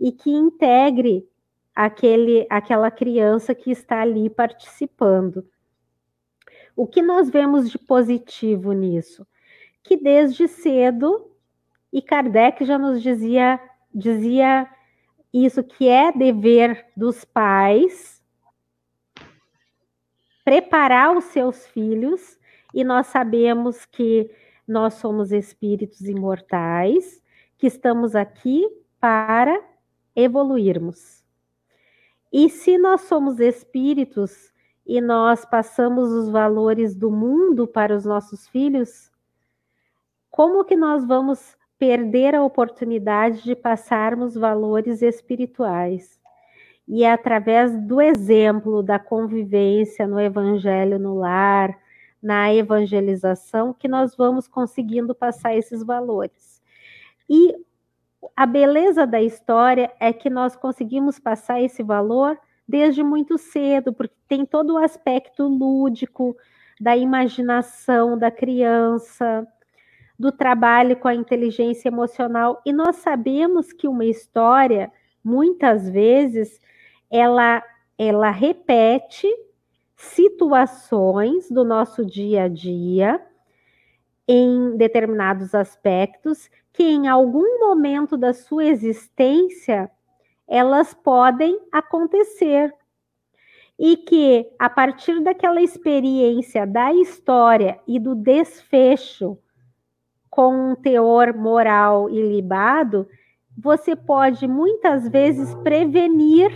e 0.00 0.12
que 0.12 0.30
integre 0.30 1.28
aquele, 1.74 2.46
aquela 2.48 2.90
criança 2.90 3.54
que 3.54 3.70
está 3.70 4.00
ali 4.00 4.30
participando. 4.30 5.46
O 6.76 6.86
que 6.86 7.02
nós 7.02 7.28
vemos 7.28 7.70
de 7.70 7.78
positivo 7.78 8.72
nisso? 8.72 9.26
Que 9.82 9.96
desde 9.96 10.48
cedo, 10.48 11.30
e 11.92 12.00
Kardec 12.00 12.64
já 12.64 12.78
nos 12.78 13.02
dizia, 13.02 13.60
dizia 13.94 14.68
isso, 15.32 15.62
que 15.62 15.88
é 15.88 16.12
dever 16.12 16.86
dos 16.96 17.24
pais 17.24 18.21
preparar 20.44 21.16
os 21.16 21.24
seus 21.24 21.66
filhos 21.66 22.38
e 22.74 22.84
nós 22.84 23.06
sabemos 23.08 23.84
que 23.84 24.30
nós 24.66 24.94
somos 24.94 25.32
espíritos 25.32 26.00
imortais, 26.02 27.22
que 27.58 27.66
estamos 27.66 28.14
aqui 28.14 28.66
para 29.00 29.62
evoluirmos. 30.14 31.22
E 32.32 32.48
se 32.48 32.78
nós 32.78 33.02
somos 33.02 33.40
espíritos 33.40 34.52
e 34.86 35.00
nós 35.00 35.44
passamos 35.44 36.10
os 36.10 36.28
valores 36.28 36.94
do 36.94 37.10
mundo 37.10 37.66
para 37.66 37.94
os 37.94 38.04
nossos 38.04 38.48
filhos, 38.48 39.10
como 40.30 40.64
que 40.64 40.74
nós 40.74 41.04
vamos 41.04 41.56
perder 41.78 42.34
a 42.34 42.42
oportunidade 42.42 43.42
de 43.42 43.54
passarmos 43.54 44.34
valores 44.34 45.02
espirituais? 45.02 46.21
E 46.94 47.04
é 47.04 47.10
através 47.10 47.74
do 47.80 48.02
exemplo, 48.02 48.82
da 48.82 48.98
convivência 48.98 50.06
no 50.06 50.20
evangelho 50.20 50.98
no 50.98 51.14
lar, 51.14 51.74
na 52.22 52.52
evangelização, 52.52 53.72
que 53.72 53.88
nós 53.88 54.14
vamos 54.14 54.46
conseguindo 54.46 55.14
passar 55.14 55.56
esses 55.56 55.82
valores. 55.82 56.60
E 57.30 57.56
a 58.36 58.44
beleza 58.44 59.06
da 59.06 59.22
história 59.22 59.90
é 59.98 60.12
que 60.12 60.28
nós 60.28 60.54
conseguimos 60.54 61.18
passar 61.18 61.62
esse 61.62 61.82
valor 61.82 62.38
desde 62.68 63.02
muito 63.02 63.38
cedo, 63.38 63.94
porque 63.94 64.14
tem 64.28 64.44
todo 64.44 64.74
o 64.74 64.78
aspecto 64.78 65.44
lúdico 65.48 66.36
da 66.78 66.94
imaginação 66.94 68.18
da 68.18 68.30
criança, 68.30 69.48
do 70.18 70.30
trabalho 70.30 70.94
com 70.96 71.08
a 71.08 71.14
inteligência 71.14 71.88
emocional. 71.88 72.60
E 72.66 72.72
nós 72.72 72.96
sabemos 72.96 73.72
que 73.72 73.88
uma 73.88 74.04
história, 74.04 74.92
muitas 75.24 75.88
vezes, 75.88 76.60
ela, 77.12 77.62
ela 77.98 78.30
repete 78.30 79.28
situações 79.94 81.50
do 81.50 81.62
nosso 81.62 82.06
dia 82.06 82.44
a 82.44 82.48
dia 82.48 83.20
em 84.26 84.76
determinados 84.78 85.54
aspectos 85.54 86.50
que 86.72 86.82
em 86.82 87.06
algum 87.06 87.60
momento 87.60 88.16
da 88.16 88.32
sua 88.32 88.64
existência 88.64 89.90
elas 90.48 90.94
podem 90.94 91.58
acontecer. 91.70 92.74
E 93.78 93.96
que 93.96 94.50
a 94.58 94.70
partir 94.70 95.20
daquela 95.20 95.60
experiência 95.60 96.66
da 96.66 96.92
história 96.94 97.78
e 97.86 97.98
do 97.98 98.14
desfecho 98.14 99.36
com 100.30 100.72
um 100.72 100.74
teor 100.74 101.34
moral 101.34 102.08
ilibado, 102.08 103.08
você 103.56 103.94
pode 103.94 104.46
muitas 104.46 105.08
vezes 105.08 105.54
prevenir 105.56 106.52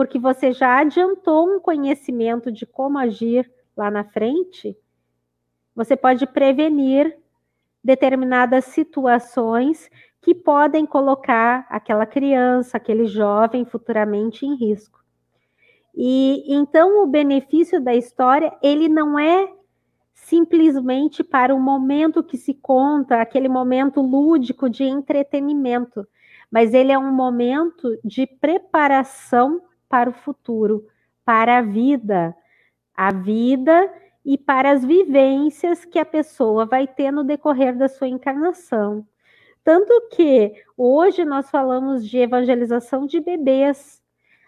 porque 0.00 0.18
você 0.18 0.50
já 0.50 0.78
adiantou 0.78 1.46
um 1.46 1.60
conhecimento 1.60 2.50
de 2.50 2.64
como 2.64 2.96
agir 2.96 3.52
lá 3.76 3.90
na 3.90 4.02
frente, 4.02 4.74
você 5.76 5.94
pode 5.94 6.26
prevenir 6.26 7.18
determinadas 7.84 8.64
situações 8.64 9.90
que 10.22 10.34
podem 10.34 10.86
colocar 10.86 11.66
aquela 11.68 12.06
criança, 12.06 12.78
aquele 12.78 13.04
jovem 13.04 13.66
futuramente 13.66 14.46
em 14.46 14.54
risco. 14.54 15.04
E 15.94 16.44
então 16.48 17.04
o 17.04 17.06
benefício 17.06 17.78
da 17.78 17.94
história, 17.94 18.56
ele 18.62 18.88
não 18.88 19.18
é 19.18 19.52
simplesmente 20.14 21.22
para 21.22 21.54
o 21.54 21.60
momento 21.60 22.24
que 22.24 22.38
se 22.38 22.54
conta, 22.54 23.20
aquele 23.20 23.50
momento 23.50 24.00
lúdico 24.00 24.70
de 24.70 24.82
entretenimento, 24.82 26.08
mas 26.50 26.72
ele 26.72 26.90
é 26.90 26.98
um 26.98 27.12
momento 27.12 28.00
de 28.02 28.26
preparação 28.26 29.60
para 29.90 30.08
o 30.08 30.14
futuro, 30.14 30.86
para 31.24 31.58
a 31.58 31.62
vida, 31.62 32.34
a 32.94 33.12
vida 33.12 33.92
e 34.24 34.38
para 34.38 34.70
as 34.70 34.84
vivências 34.84 35.84
que 35.84 35.98
a 35.98 36.04
pessoa 36.04 36.64
vai 36.64 36.86
ter 36.86 37.10
no 37.10 37.24
decorrer 37.24 37.76
da 37.76 37.88
sua 37.88 38.06
encarnação. 38.06 39.04
Tanto 39.64 40.08
que 40.12 40.54
hoje 40.76 41.24
nós 41.24 41.50
falamos 41.50 42.08
de 42.08 42.18
evangelização 42.18 43.04
de 43.04 43.20
bebês, 43.20 44.00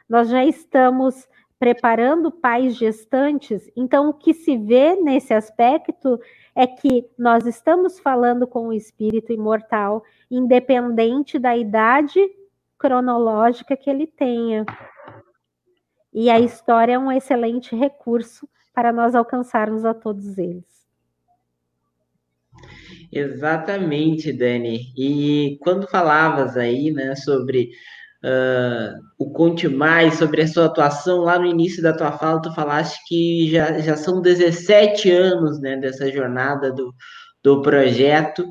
nós 0.08 0.28
já 0.28 0.44
estamos 0.44 1.28
preparando 1.58 2.30
pais 2.30 2.76
gestantes, 2.76 3.70
então 3.76 4.08
o 4.08 4.14
que 4.14 4.34
se 4.34 4.56
vê 4.56 4.96
nesse 4.96 5.32
aspecto 5.32 6.20
é 6.54 6.66
que 6.66 7.08
nós 7.16 7.46
estamos 7.46 7.98
falando 7.98 8.46
com 8.46 8.68
o 8.68 8.72
espírito 8.72 9.32
imortal, 9.32 10.02
independente 10.30 11.38
da 11.38 11.56
idade 11.56 12.20
cronológica 12.78 13.76
que 13.76 13.88
ele 13.88 14.06
tenha. 14.06 14.66
E 16.12 16.28
a 16.28 16.38
história 16.38 16.94
é 16.94 16.98
um 16.98 17.10
excelente 17.10 17.74
recurso 17.74 18.48
para 18.74 18.92
nós 18.92 19.14
alcançarmos 19.14 19.84
a 19.84 19.94
todos 19.94 20.38
eles. 20.38 20.64
Exatamente, 23.10 24.32
Dani. 24.32 24.92
E 24.96 25.58
quando 25.60 25.86
falavas 25.86 26.56
aí, 26.56 26.90
né, 26.90 27.14
sobre 27.14 27.70
uh, 28.24 28.98
o 29.18 29.30
Conte 29.30 29.68
Mais, 29.68 30.14
sobre 30.14 30.42
a 30.42 30.48
sua 30.48 30.66
atuação 30.66 31.20
lá 31.20 31.38
no 31.38 31.46
início 31.46 31.82
da 31.82 31.94
tua 31.94 32.12
fala, 32.12 32.40
tu 32.40 32.54
falaste 32.54 32.98
que 33.06 33.50
já, 33.50 33.78
já 33.80 33.96
são 33.96 34.20
17 34.22 35.10
anos, 35.10 35.60
né, 35.60 35.76
dessa 35.76 36.10
jornada 36.10 36.72
do, 36.72 36.94
do 37.42 37.60
projeto. 37.60 38.46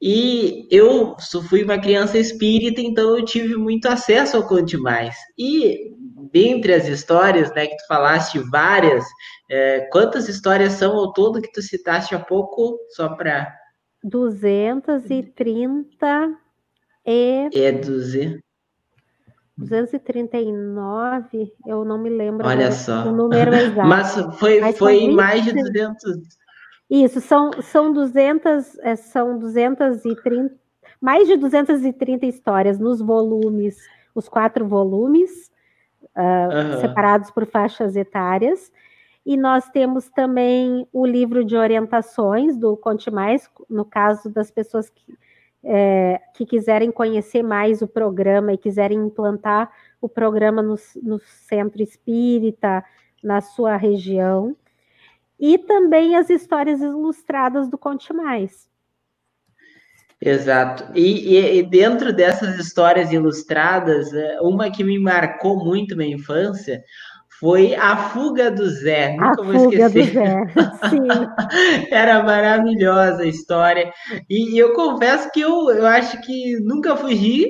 E 0.00 0.66
eu 0.70 1.16
fui 1.48 1.62
uma 1.64 1.78
criança 1.78 2.18
espírita, 2.18 2.80
então 2.80 3.16
eu 3.16 3.24
tive 3.24 3.56
muito 3.56 3.86
acesso 3.86 4.36
ao 4.36 4.46
Conte 4.46 4.76
Mais. 4.76 5.14
E 5.38 5.94
dentre 6.36 6.74
as 6.74 6.86
histórias, 6.86 7.50
né, 7.54 7.66
que 7.66 7.76
tu 7.76 7.86
falaste 7.88 8.38
várias, 8.38 9.06
é, 9.50 9.88
quantas 9.90 10.28
histórias 10.28 10.74
são 10.74 10.94
ao 10.94 11.14
todo 11.14 11.40
que 11.40 11.50
tu 11.50 11.62
citaste 11.62 12.14
há 12.14 12.18
pouco, 12.18 12.78
só 12.90 13.08
para... 13.08 13.50
230 14.04 16.36
e... 17.06 17.48
É 17.54 17.72
200... 17.72 18.44
239, 19.56 21.54
eu 21.66 21.86
não 21.86 21.96
me 21.96 22.10
lembro 22.10 22.46
Olha 22.46 22.70
só. 22.70 23.06
o 23.06 23.12
número 23.12 23.54
exato. 23.56 23.88
Mas 23.88 24.14
foi, 24.38 24.60
Mas 24.60 24.76
foi 24.76 25.10
mais 25.10 25.42
de 25.42 25.54
200... 25.54 25.96
Isso, 26.90 27.22
são, 27.22 27.50
são 27.62 27.94
200, 27.94 28.78
é, 28.80 28.94
são 28.94 29.38
230, 29.38 30.54
mais 31.00 31.26
de 31.26 31.38
230 31.38 32.26
histórias 32.26 32.78
nos 32.78 33.00
volumes, 33.00 33.78
os 34.14 34.28
quatro 34.28 34.68
volumes, 34.68 35.50
uh, 36.16 36.80
separados 36.80 37.30
por 37.30 37.46
faixas 37.46 37.96
etárias. 37.96 38.72
E 39.24 39.36
nós 39.36 39.68
temos 39.70 40.08
também 40.08 40.86
o 40.92 41.04
livro 41.04 41.44
de 41.44 41.56
orientações 41.56 42.56
do 42.56 42.76
Conte 42.76 43.10
Mais, 43.10 43.50
no 43.68 43.84
caso 43.84 44.30
das 44.30 44.52
pessoas 44.52 44.88
que, 44.88 45.18
é, 45.64 46.20
que 46.32 46.46
quiserem 46.46 46.92
conhecer 46.92 47.42
mais 47.42 47.82
o 47.82 47.88
programa 47.88 48.52
e 48.52 48.58
quiserem 48.58 48.98
implantar 48.98 49.72
o 50.00 50.08
programa 50.08 50.62
no, 50.62 50.76
no 51.02 51.18
centro 51.18 51.82
espírita, 51.82 52.84
na 53.20 53.40
sua 53.40 53.76
região. 53.76 54.56
E 55.40 55.58
também 55.58 56.14
as 56.14 56.30
histórias 56.30 56.80
ilustradas 56.80 57.68
do 57.68 57.76
Conte 57.76 58.12
Mais. 58.12 58.68
Exato. 60.26 60.84
E, 60.92 61.38
e, 61.38 61.62
dentro 61.62 62.12
dessas 62.12 62.58
histórias 62.58 63.12
ilustradas, 63.12 64.12
é, 64.12 64.40
uma 64.40 64.68
que 64.70 64.82
me 64.82 64.98
marcou 64.98 65.64
muito 65.64 65.96
minha 65.96 66.16
infância 66.16 66.82
foi 67.38 67.76
A 67.76 67.96
Fuga 67.96 68.50
do 68.50 68.68
Zé. 68.68 69.12
Nunca 69.12 69.40
a 69.40 69.44
vou 69.44 69.54
fuga 69.60 69.86
esquecer. 69.86 70.04
Do 70.04 70.12
Zé. 70.12 70.88
Sim. 70.90 71.86
Era 71.94 72.24
maravilhosa 72.24 73.22
a 73.22 73.26
história. 73.26 73.92
E, 74.28 74.54
e 74.54 74.58
eu 74.58 74.72
confesso 74.72 75.30
que 75.30 75.40
eu, 75.40 75.70
eu 75.70 75.86
acho 75.86 76.20
que 76.22 76.58
nunca 76.60 76.96
fugi, 76.96 77.48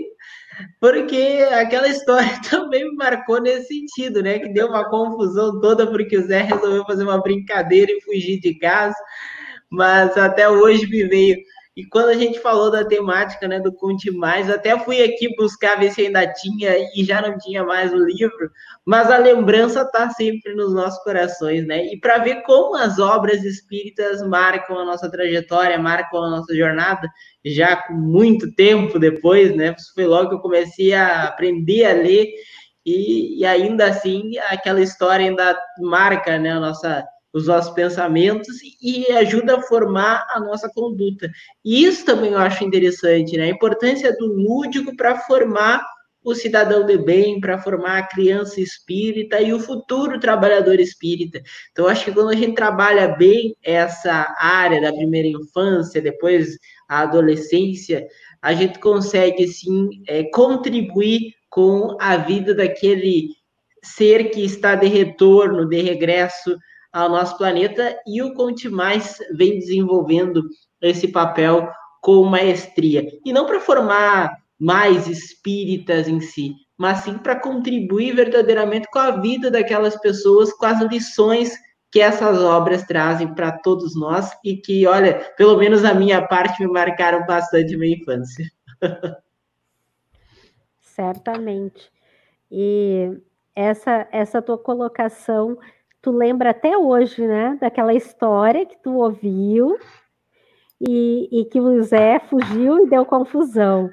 porque 0.79 1.49
aquela 1.53 1.89
história 1.89 2.29
também 2.51 2.85
me 2.91 2.97
marcou 2.97 3.41
nesse 3.41 3.68
sentido, 3.68 4.22
né? 4.22 4.39
Que 4.39 4.53
deu 4.53 4.66
uma 4.66 4.87
confusão 4.91 5.61
toda 5.61 5.87
porque 5.87 6.18
o 6.18 6.27
Zé 6.27 6.43
resolveu 6.43 6.85
fazer 6.85 7.05
uma 7.05 7.22
brincadeira 7.22 7.91
e 7.91 8.03
fugir 8.03 8.39
de 8.39 8.59
casa. 8.59 8.97
Mas 9.70 10.14
até 10.18 10.47
hoje 10.47 10.87
me 10.87 11.05
veio 11.05 11.37
e 11.77 11.85
quando 11.85 12.09
a 12.09 12.14
gente 12.14 12.41
falou 12.41 12.70
da 12.70 12.87
temática, 12.87 13.47
né, 13.47 13.61
do 13.61 13.70
Conte 13.70 14.11
Mais, 14.11 14.49
até 14.49 14.79
fui 14.79 15.03
aqui 15.03 15.37
buscar 15.37 15.79
ver 15.79 15.93
se 15.93 16.07
ainda 16.07 16.27
tinha 16.27 16.74
e 16.95 17.05
já 17.05 17.20
não 17.20 17.37
tinha 17.37 17.62
mais 17.62 17.93
o 17.93 17.99
livro, 17.99 18.51
mas 18.83 19.11
a 19.11 19.18
lembrança 19.18 19.83
está 19.83 20.09
sempre 20.09 20.55
nos 20.55 20.72
nossos 20.72 21.03
corações, 21.05 21.66
né? 21.66 21.85
E 21.93 22.01
para 22.01 22.16
ver 22.16 22.43
como 22.45 22.77
as 22.77 22.99
obras 22.99 23.45
espíritas 23.45 24.27
marcam 24.27 24.79
a 24.79 24.87
nossa 24.87 25.11
trajetória, 25.11 25.79
marcam 25.79 26.22
a 26.22 26.31
nossa 26.31 26.57
jornada, 26.57 27.07
já 27.45 27.77
com 27.77 27.93
muito 27.93 28.51
tempo 28.55 28.99
depois, 28.99 29.55
né? 29.55 29.77
Foi 29.95 30.07
logo 30.07 30.31
que 30.31 30.35
eu 30.37 30.41
comecei 30.41 30.95
a 30.95 31.24
aprender 31.24 31.85
a 31.85 31.93
ler 31.93 32.33
e, 32.87 33.41
e 33.41 33.45
ainda 33.45 33.87
assim 33.87 34.39
aquela 34.49 34.81
história 34.81 35.27
ainda 35.27 35.59
marca, 35.81 36.39
né, 36.39 36.53
a 36.53 36.61
nossa 36.61 37.05
os 37.37 37.47
nossos 37.49 37.74
pensamentos 37.74 38.57
e 38.80 39.12
ajuda 39.12 39.57
a 39.57 39.62
formar 39.62 40.26
a 40.30 40.41
nossa 40.41 40.70
conduta. 40.74 41.30
E 41.62 41.84
isso 41.84 42.03
também 42.03 42.32
eu 42.32 42.39
acho 42.39 42.64
interessante, 42.64 43.37
né? 43.37 43.45
A 43.45 43.51
importância 43.51 44.11
do 44.16 44.26
lúdico 44.26 44.97
para 44.97 45.18
formar 45.18 45.84
o 46.24 46.34
cidadão 46.34 46.87
de 46.87 46.97
bem, 46.97 47.39
para 47.39 47.59
formar 47.59 47.99
a 47.99 48.07
criança 48.09 48.59
espírita 48.59 49.39
e 49.39 49.53
o 49.53 49.61
futuro 49.61 50.18
trabalhador 50.18 50.80
espírita. 50.80 51.43
Então, 51.70 51.87
acho 51.87 52.07
que 52.07 52.12
quando 52.12 52.30
a 52.30 52.34
gente 52.34 52.55
trabalha 52.55 53.09
bem 53.09 53.55
essa 53.62 54.34
área 54.41 54.80
da 54.80 54.91
primeira 54.91 55.28
infância, 55.28 56.01
depois 56.01 56.57
a 56.89 57.03
adolescência, 57.03 58.07
a 58.41 58.55
gente 58.55 58.78
consegue, 58.78 59.47
sim, 59.47 59.91
é, 60.09 60.24
contribuir 60.30 61.34
com 61.51 61.99
a 62.01 62.16
vida 62.16 62.55
daquele 62.55 63.28
ser 63.84 64.30
que 64.30 64.43
está 64.43 64.74
de 64.74 64.87
retorno, 64.87 65.68
de 65.68 65.82
regresso 65.82 66.57
ao 66.97 67.11
nosso 67.11 67.37
planeta 67.37 67.95
e 68.07 68.23
o 68.23 68.33
Conte 68.33 68.71
Mais 68.71 69.19
vem 69.35 69.59
desenvolvendo 69.59 70.43
esse 70.81 71.09
papel 71.09 71.69
com 72.01 72.25
maestria. 72.25 73.07
E 73.23 73.35
não 73.35 73.45
para 73.45 73.61
formar 73.61 74.35
mais 74.59 75.07
espíritas 75.07 76.09
em 76.09 76.21
si, 76.21 76.55
mas 76.75 77.01
sim 77.01 77.19
para 77.19 77.39
contribuir 77.39 78.15
verdadeiramente 78.15 78.89
com 78.91 78.99
a 78.99 79.11
vida 79.11 79.51
daquelas 79.51 79.95
pessoas, 80.01 80.51
com 80.55 80.65
as 80.65 80.81
lições 80.91 81.53
que 81.93 82.01
essas 82.01 82.39
obras 82.41 82.85
trazem 82.85 83.35
para 83.35 83.53
todos 83.53 83.95
nós 83.95 84.31
e 84.43 84.57
que, 84.57 84.87
olha, 84.87 85.33
pelo 85.37 85.59
menos 85.59 85.85
a 85.85 85.93
minha 85.93 86.27
parte 86.27 86.63
me 86.63 86.73
marcaram 86.73 87.27
bastante 87.27 87.77
minha 87.77 87.95
infância. 87.95 88.47
Certamente. 90.81 91.93
E 92.51 93.19
essa 93.55 94.09
essa 94.11 94.41
tua 94.41 94.57
colocação, 94.57 95.59
tu 96.07 96.13
lembra 96.13 96.51
até 96.51 96.79
hoje, 96.79 97.27
né, 97.27 97.59
daquela 97.61 97.93
história 97.93 98.65
que 98.65 98.77
tu 98.81 98.95
ouviu 98.95 99.77
e, 100.81 101.29
e 101.33 101.45
que 101.47 101.61
o 101.61 101.83
Zé 101.83 102.21
fugiu 102.21 102.87
e 102.87 102.89
deu 102.89 103.05
confusão. 103.05 103.91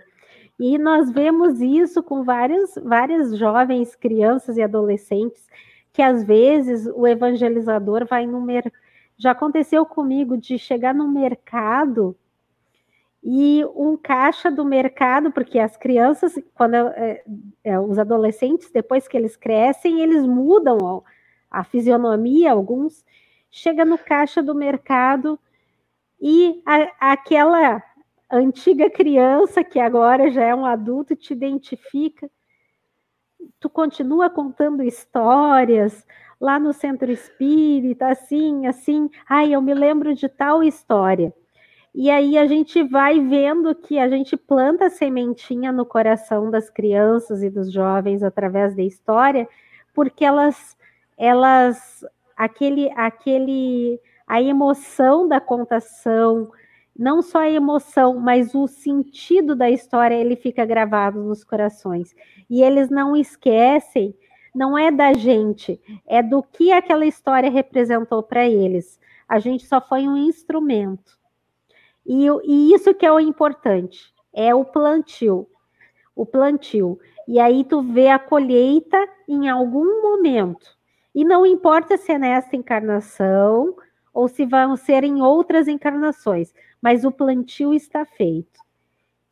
E 0.60 0.78
nós 0.78 1.10
vemos 1.12 1.60
isso 1.60 2.04
com 2.04 2.24
várias, 2.24 2.76
várias 2.84 3.36
jovens, 3.36 3.96
crianças 3.96 4.58
e 4.58 4.62
adolescentes, 4.62 5.48
que 5.92 6.04
às 6.04 6.24
vezes 6.24 6.86
o 6.94 7.08
evangelizador 7.08 8.06
vai 8.06 8.28
no 8.28 8.40
mercado. 8.40 8.76
Já 9.18 9.32
aconteceu 9.32 9.84
comigo 9.84 10.38
de 10.38 10.60
chegar 10.60 10.94
no 10.94 11.08
mercado 11.08 12.16
e 13.24 13.66
um 13.76 13.98
caixa 13.98 14.52
do 14.52 14.64
mercado, 14.64 15.32
porque 15.32 15.58
as 15.58 15.76
crianças, 15.76 16.38
quando 16.54 16.76
é, 16.76 17.24
é, 17.64 17.80
os 17.80 17.98
adolescentes, 17.98 18.70
depois 18.72 19.08
que 19.08 19.18
eles 19.18 19.36
crescem, 19.36 20.00
eles 20.02 20.28
mudam 20.28 20.78
a, 21.54 21.64
fisionomia, 21.64 22.52
alguns, 22.52 23.06
chega 23.50 23.86
no 23.86 23.98
caixa 23.98 24.42
do 24.42 24.56
mercado 24.56 25.40
e 26.20 26.62
a, 26.66 27.12
aquela 27.14 27.82
antiga 28.32 28.90
criança 28.90 29.64
que 29.64 29.80
agora 29.80 30.32
já 30.32 30.44
é 30.44 30.56
um 30.56 30.66
adulto 30.66 31.16
te 31.16 31.34
identifica. 31.34 32.30
Tu 33.60 33.70
continua 33.70 34.30
contando 34.30 34.82
histórias 34.82 36.06
lá 36.42 36.60
no 36.60 36.74
centro 36.74 37.12
espírita, 37.12 38.08
assim, 38.08 38.66
assim. 38.68 39.10
Ai, 39.30 39.54
eu 39.54 39.62
me 39.62 39.74
lembro 39.74 40.14
de 40.16 40.28
tal 40.28 40.64
história. 40.64 41.34
E 41.96 42.10
aí 42.10 42.38
a 42.40 42.48
gente 42.48 42.82
vai 42.82 43.20
vendo 43.20 43.76
que 43.76 44.00
a 44.00 44.10
gente 44.10 44.36
planta 44.36 44.88
a 44.88 44.90
sementinha 44.90 45.72
no 45.72 45.86
coração 45.86 46.50
das 46.50 46.70
crianças 46.70 47.44
e 47.44 47.50
dos 47.52 47.72
jovens 47.72 48.24
através 48.24 48.76
da 48.76 48.82
história, 48.82 49.48
porque 49.94 50.26
elas, 50.26 50.76
elas, 51.18 52.06
aquele, 52.36 52.92
aquele, 52.96 54.00
a 54.28 54.42
emoção 54.42 55.28
da 55.28 55.40
contação, 55.40 56.50
não 56.98 57.22
só 57.22 57.40
a 57.40 57.50
emoção, 57.50 58.20
mas 58.20 58.54
o 58.54 58.68
sentido 58.68 59.56
da 59.56 59.70
história, 59.70 60.16
ele 60.16 60.36
fica 60.36 60.66
gravado 60.66 61.24
nos 61.24 61.44
corações. 61.44 62.16
E 62.50 62.62
eles 62.62 62.90
não 62.90 63.16
esquecem, 63.16 64.16
não 64.54 64.78
é 64.78 64.92
da 64.92 65.14
gente, 65.14 65.82
é 66.06 66.22
do 66.22 66.44
que 66.44 66.72
aquela 66.72 67.06
história 67.06 67.50
representou 67.50 68.22
para 68.22 68.48
eles. 68.48 69.00
A 69.28 69.40
gente 69.40 69.66
só 69.66 69.82
foi 69.82 70.08
um 70.08 70.18
instrumento. 70.18 71.18
E, 72.06 72.28
e 72.44 72.74
isso 72.74 72.94
que 72.94 73.06
é 73.06 73.12
o 73.12 73.20
importante, 73.20 74.14
é 74.34 74.54
o 74.54 74.64
plantio. 74.64 75.48
O 76.16 76.26
plantio. 76.26 77.00
E 77.28 77.40
aí 77.40 77.64
tu 77.64 77.82
vê 77.82 78.10
a 78.10 78.20
colheita 78.20 78.98
em 79.28 79.50
algum 79.50 80.02
momento. 80.02 80.78
E 81.14 81.24
não 81.24 81.46
importa 81.46 81.98
se 81.98 82.12
é 82.12 82.18
nesta 82.18 82.56
encarnação 82.56 83.76
ou 84.14 84.28
se 84.28 84.46
vão 84.46 84.76
ser 84.76 85.04
em 85.04 85.22
outras 85.22 85.68
encarnações 85.68 86.54
mas 86.84 87.06
o 87.06 87.12
plantio 87.12 87.74
está 87.74 88.04
feito. 88.06 88.60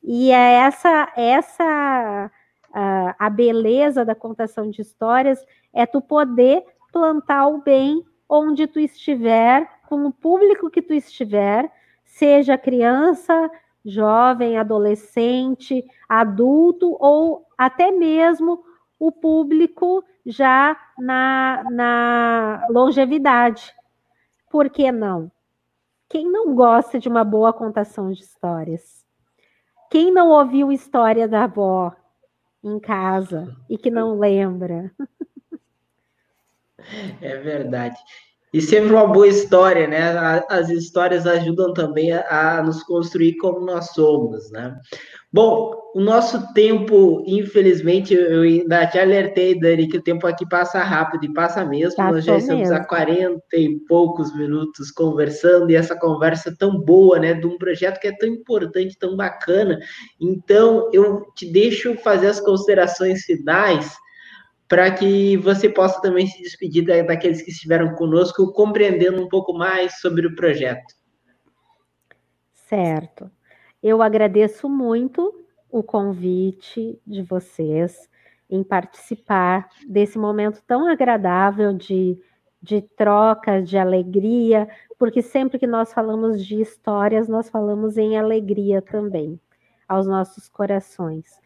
E 0.01 0.31
é 0.31 0.53
essa 0.53 1.11
essa 1.17 2.31
a, 2.73 3.15
a 3.19 3.29
beleza 3.29 4.05
da 4.05 4.15
contação 4.15 4.69
de 4.69 4.81
histórias 4.81 5.45
é 5.73 5.85
tu 5.85 6.01
poder 6.01 6.63
plantar 6.93 7.47
o 7.47 7.61
bem 7.61 8.01
onde 8.29 8.67
tu 8.67 8.79
estiver, 8.79 9.69
com 9.89 10.05
o 10.05 10.13
público 10.13 10.69
que 10.69 10.81
tu 10.81 10.93
estiver, 10.93 11.69
seja 12.05 12.57
criança, 12.57 13.51
jovem, 13.83 14.57
adolescente, 14.57 15.83
adulto 16.07 16.95
ou 17.01 17.45
até 17.57 17.91
mesmo 17.91 18.63
o 19.01 19.11
público 19.11 20.05
já 20.23 20.79
na, 20.95 21.63
na 21.71 22.67
longevidade. 22.69 23.73
Por 24.47 24.69
que 24.69 24.91
não? 24.91 25.31
Quem 26.07 26.31
não 26.31 26.53
gosta 26.53 26.99
de 26.99 27.09
uma 27.09 27.23
boa 27.23 27.51
contação 27.51 28.11
de 28.11 28.21
histórias? 28.21 29.03
Quem 29.89 30.13
não 30.13 30.29
ouviu 30.29 30.71
história 30.71 31.27
da 31.27 31.45
avó 31.45 31.91
em 32.63 32.79
casa 32.79 33.57
e 33.67 33.75
que 33.75 33.89
não 33.89 34.19
lembra? 34.19 34.91
É 37.19 37.37
verdade. 37.37 37.97
E 38.53 38.59
sempre 38.59 38.91
uma 38.91 39.07
boa 39.07 39.27
história, 39.27 39.87
né? 39.87 40.43
As 40.49 40.69
histórias 40.69 41.25
ajudam 41.25 41.73
também 41.73 42.11
a, 42.11 42.57
a 42.57 42.63
nos 42.63 42.83
construir 42.83 43.37
como 43.37 43.65
nós 43.65 43.91
somos, 43.93 44.51
né? 44.51 44.75
Bom, 45.31 45.73
o 45.95 46.01
nosso 46.01 46.53
tempo, 46.53 47.23
infelizmente, 47.25 48.13
eu 48.13 48.41
ainda 48.41 48.85
te 48.85 48.99
alertei, 48.99 49.57
Dani, 49.57 49.87
que 49.87 49.95
o 49.95 50.03
tempo 50.03 50.27
aqui 50.27 50.45
passa 50.45 50.83
rápido 50.83 51.23
e 51.23 51.33
passa 51.33 51.63
mesmo. 51.63 52.03
Nós 52.03 52.25
já 52.25 52.37
estamos 52.37 52.69
mesmo. 52.69 52.75
há 52.75 52.85
40 52.85 53.41
e 53.53 53.79
poucos 53.87 54.35
minutos 54.35 54.91
conversando, 54.91 55.71
e 55.71 55.75
essa 55.75 55.97
conversa 55.97 56.53
tão 56.59 56.77
boa, 56.77 57.17
né? 57.19 57.33
De 57.33 57.47
um 57.47 57.57
projeto 57.57 58.01
que 58.01 58.07
é 58.09 58.17
tão 58.17 58.27
importante, 58.27 58.99
tão 58.99 59.15
bacana. 59.15 59.79
Então, 60.19 60.89
eu 60.91 61.21
te 61.33 61.49
deixo 61.49 61.95
fazer 61.95 62.27
as 62.27 62.41
considerações 62.41 63.23
finais 63.23 63.95
para 64.71 64.89
que 64.89 65.35
você 65.35 65.67
possa 65.67 65.99
também 65.99 66.25
se 66.25 66.41
despedir 66.41 66.85
daqueles 66.85 67.41
que 67.41 67.51
estiveram 67.51 67.93
conosco, 67.93 68.53
compreendendo 68.53 69.21
um 69.21 69.27
pouco 69.27 69.51
mais 69.51 69.99
sobre 69.99 70.25
o 70.25 70.33
projeto. 70.33 70.95
Certo. 72.53 73.29
Eu 73.83 74.01
agradeço 74.01 74.69
muito 74.69 75.45
o 75.69 75.83
convite 75.83 76.97
de 77.05 77.21
vocês 77.21 78.09
em 78.49 78.63
participar 78.63 79.67
desse 79.85 80.17
momento 80.17 80.63
tão 80.65 80.87
agradável 80.87 81.73
de, 81.73 82.17
de 82.61 82.81
troca, 82.81 83.61
de 83.61 83.77
alegria, 83.77 84.69
porque 84.97 85.21
sempre 85.21 85.59
que 85.59 85.67
nós 85.67 85.91
falamos 85.91 86.45
de 86.45 86.61
histórias, 86.61 87.27
nós 87.27 87.49
falamos 87.49 87.97
em 87.97 88.17
alegria 88.17 88.81
também 88.81 89.37
aos 89.85 90.07
nossos 90.07 90.47
corações. 90.47 91.41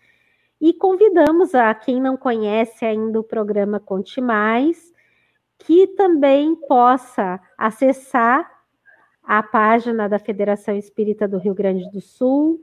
E 0.60 0.74
convidamos 0.74 1.54
a 1.54 1.74
quem 1.74 2.02
não 2.02 2.16
conhece 2.16 2.86
ainda 2.86 3.20
o 3.20 3.24
programa 3.24 3.80
Conte 3.80 4.22
Mais, 4.22 4.94
que 5.58 5.88
também 5.88 6.56
possa 6.56 7.40
acessar 7.58 8.50
a 9.24 9.42
página 9.42 10.08
da 10.08 10.20
Federação 10.20 10.76
Espírita 10.76 11.28
do 11.28 11.38
Rio 11.38 11.54
Grande 11.54 11.90
do 11.92 12.00
Sul, 12.00 12.60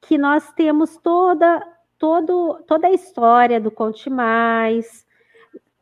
que 0.00 0.16
nós 0.16 0.52
temos 0.52 0.96
toda, 0.96 1.62
todo, 1.98 2.62
toda 2.66 2.88
a 2.88 2.92
história 2.92 3.60
do 3.60 3.70
Conte 3.70 4.08
Mais, 4.08 5.06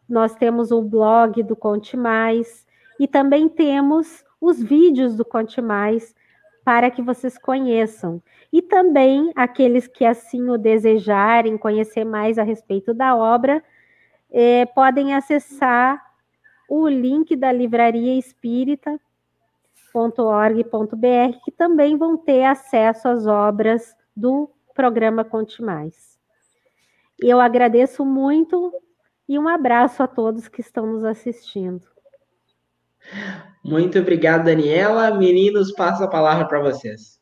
nós 0.09 0.35
temos 0.35 0.73
o 0.73 0.83
blog 0.83 1.43
do 1.43 1.55
Conte 1.55 1.97
Mais, 1.97 2.67
e 2.99 3.07
também 3.07 3.49
temos 3.49 4.25
os 4.41 4.61
vídeos 4.61 5.17
do 5.17 5.25
Conte 5.25 5.61
Mais 5.63 6.15
para 6.71 6.89
que 6.89 7.03
vocês 7.03 7.37
conheçam. 7.37 8.23
E 8.53 8.63
também 8.63 9.33
aqueles 9.35 9.89
que 9.89 10.05
assim 10.05 10.49
o 10.49 10.57
desejarem 10.57 11.59
conhecer 11.59 12.05
mais 12.05 12.39
a 12.39 12.45
respeito 12.45 12.95
da 12.95 13.17
obra, 13.17 13.61
eh, 14.31 14.67
podem 14.67 15.13
acessar 15.13 16.01
o 16.69 16.87
link 16.87 17.35
da 17.35 17.51
Livraria 17.51 18.17
Espírita 18.17 19.01
.org.br 19.93 21.39
que 21.45 21.51
também 21.51 21.97
vão 21.97 22.17
ter 22.17 22.45
acesso 22.45 23.09
às 23.09 23.27
obras 23.27 23.93
do 24.17 24.49
programa 24.73 25.25
Conte 25.25 25.61
Mais. 25.61 26.17
Eu 27.21 27.41
agradeço 27.41 28.05
muito 28.05 28.73
e 29.29 29.37
um 29.37 29.49
abraço 29.49 30.05
a 30.05 30.07
todos 30.07 30.47
que 30.47 30.61
estão 30.61 30.87
nos 30.87 31.03
assistindo. 31.03 31.85
Muito 33.63 33.99
obrigado, 33.99 34.45
Daniela. 34.45 35.17
Meninos, 35.17 35.73
passo 35.73 36.03
a 36.03 36.09
palavra 36.09 36.47
para 36.47 36.61
vocês. 36.61 37.21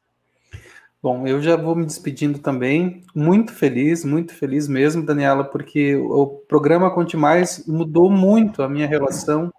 Bom, 1.00 1.26
eu 1.26 1.40
já 1.40 1.56
vou 1.56 1.76
me 1.76 1.86
despedindo 1.86 2.38
também. 2.38 3.04
Muito 3.14 3.52
feliz, 3.52 4.04
muito 4.04 4.34
feliz 4.34 4.66
mesmo, 4.66 5.06
Daniela, 5.06 5.44
porque 5.44 5.94
o 5.94 6.26
programa 6.26 6.90
Conte 6.90 7.16
Mais 7.16 7.64
mudou 7.66 8.10
muito 8.10 8.62
a 8.62 8.68
minha 8.68 8.86
relação 8.86 9.52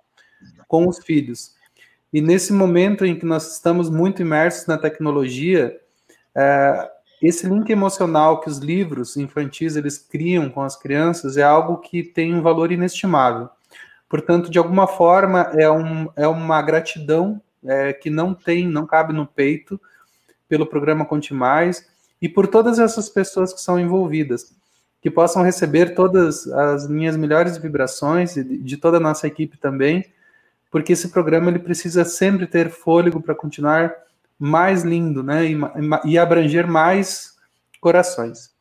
com 0.67 0.87
os 0.87 0.99
filhos. 0.99 1.55
E 2.11 2.21
nesse 2.21 2.51
momento 2.51 3.05
em 3.05 3.17
que 3.17 3.25
nós 3.25 3.53
estamos 3.53 3.89
muito 3.89 4.21
imersos 4.21 4.67
na 4.67 4.77
tecnologia, 4.77 5.79
é, 6.35 6.89
esse 7.21 7.47
link 7.47 7.69
emocional 7.69 8.39
que 8.41 8.49
os 8.49 8.57
livros 8.57 9.15
infantis 9.15 9.75
eles 9.75 9.97
criam 9.97 10.49
com 10.49 10.61
as 10.61 10.75
crianças 10.75 11.37
é 11.37 11.43
algo 11.43 11.77
que 11.77 12.03
tem 12.03 12.33
um 12.33 12.41
valor 12.41 12.71
inestimável. 12.71 13.49
Portanto, 14.09 14.49
de 14.49 14.57
alguma 14.57 14.87
forma, 14.87 15.51
é, 15.53 15.69
um, 15.69 16.09
é 16.15 16.27
uma 16.27 16.59
gratidão 16.63 17.39
é, 17.63 17.93
que 17.93 18.09
não 18.09 18.33
tem, 18.33 18.67
não 18.67 18.87
cabe 18.87 19.13
no 19.13 19.27
peito 19.27 19.79
pelo 20.47 20.65
programa 20.65 21.05
Conte 21.05 21.33
Mais 21.33 21.87
e 22.19 22.27
por 22.27 22.47
todas 22.47 22.79
essas 22.79 23.07
pessoas 23.07 23.53
que 23.53 23.61
são 23.61 23.79
envolvidas, 23.79 24.51
que 24.99 25.11
possam 25.11 25.43
receber 25.43 25.93
todas 25.93 26.47
as 26.47 26.87
minhas 26.87 27.15
melhores 27.15 27.57
vibrações 27.57 28.35
e 28.35 28.43
de 28.43 28.77
toda 28.77 28.97
a 28.97 28.99
nossa 28.99 29.27
equipe 29.27 29.57
também, 29.57 30.03
porque 30.71 30.93
esse 30.93 31.09
programa 31.09 31.49
ele 31.49 31.59
precisa 31.59 32.03
sempre 32.03 32.47
ter 32.47 32.69
fôlego 32.69 33.21
para 33.21 33.35
continuar 33.35 33.93
mais 34.37 34.83
lindo, 34.83 35.21
né, 35.21 35.45
e, 35.45 35.57
e 36.05 36.17
abranger 36.17 36.67
mais 36.67 37.35
corações. 37.79 38.51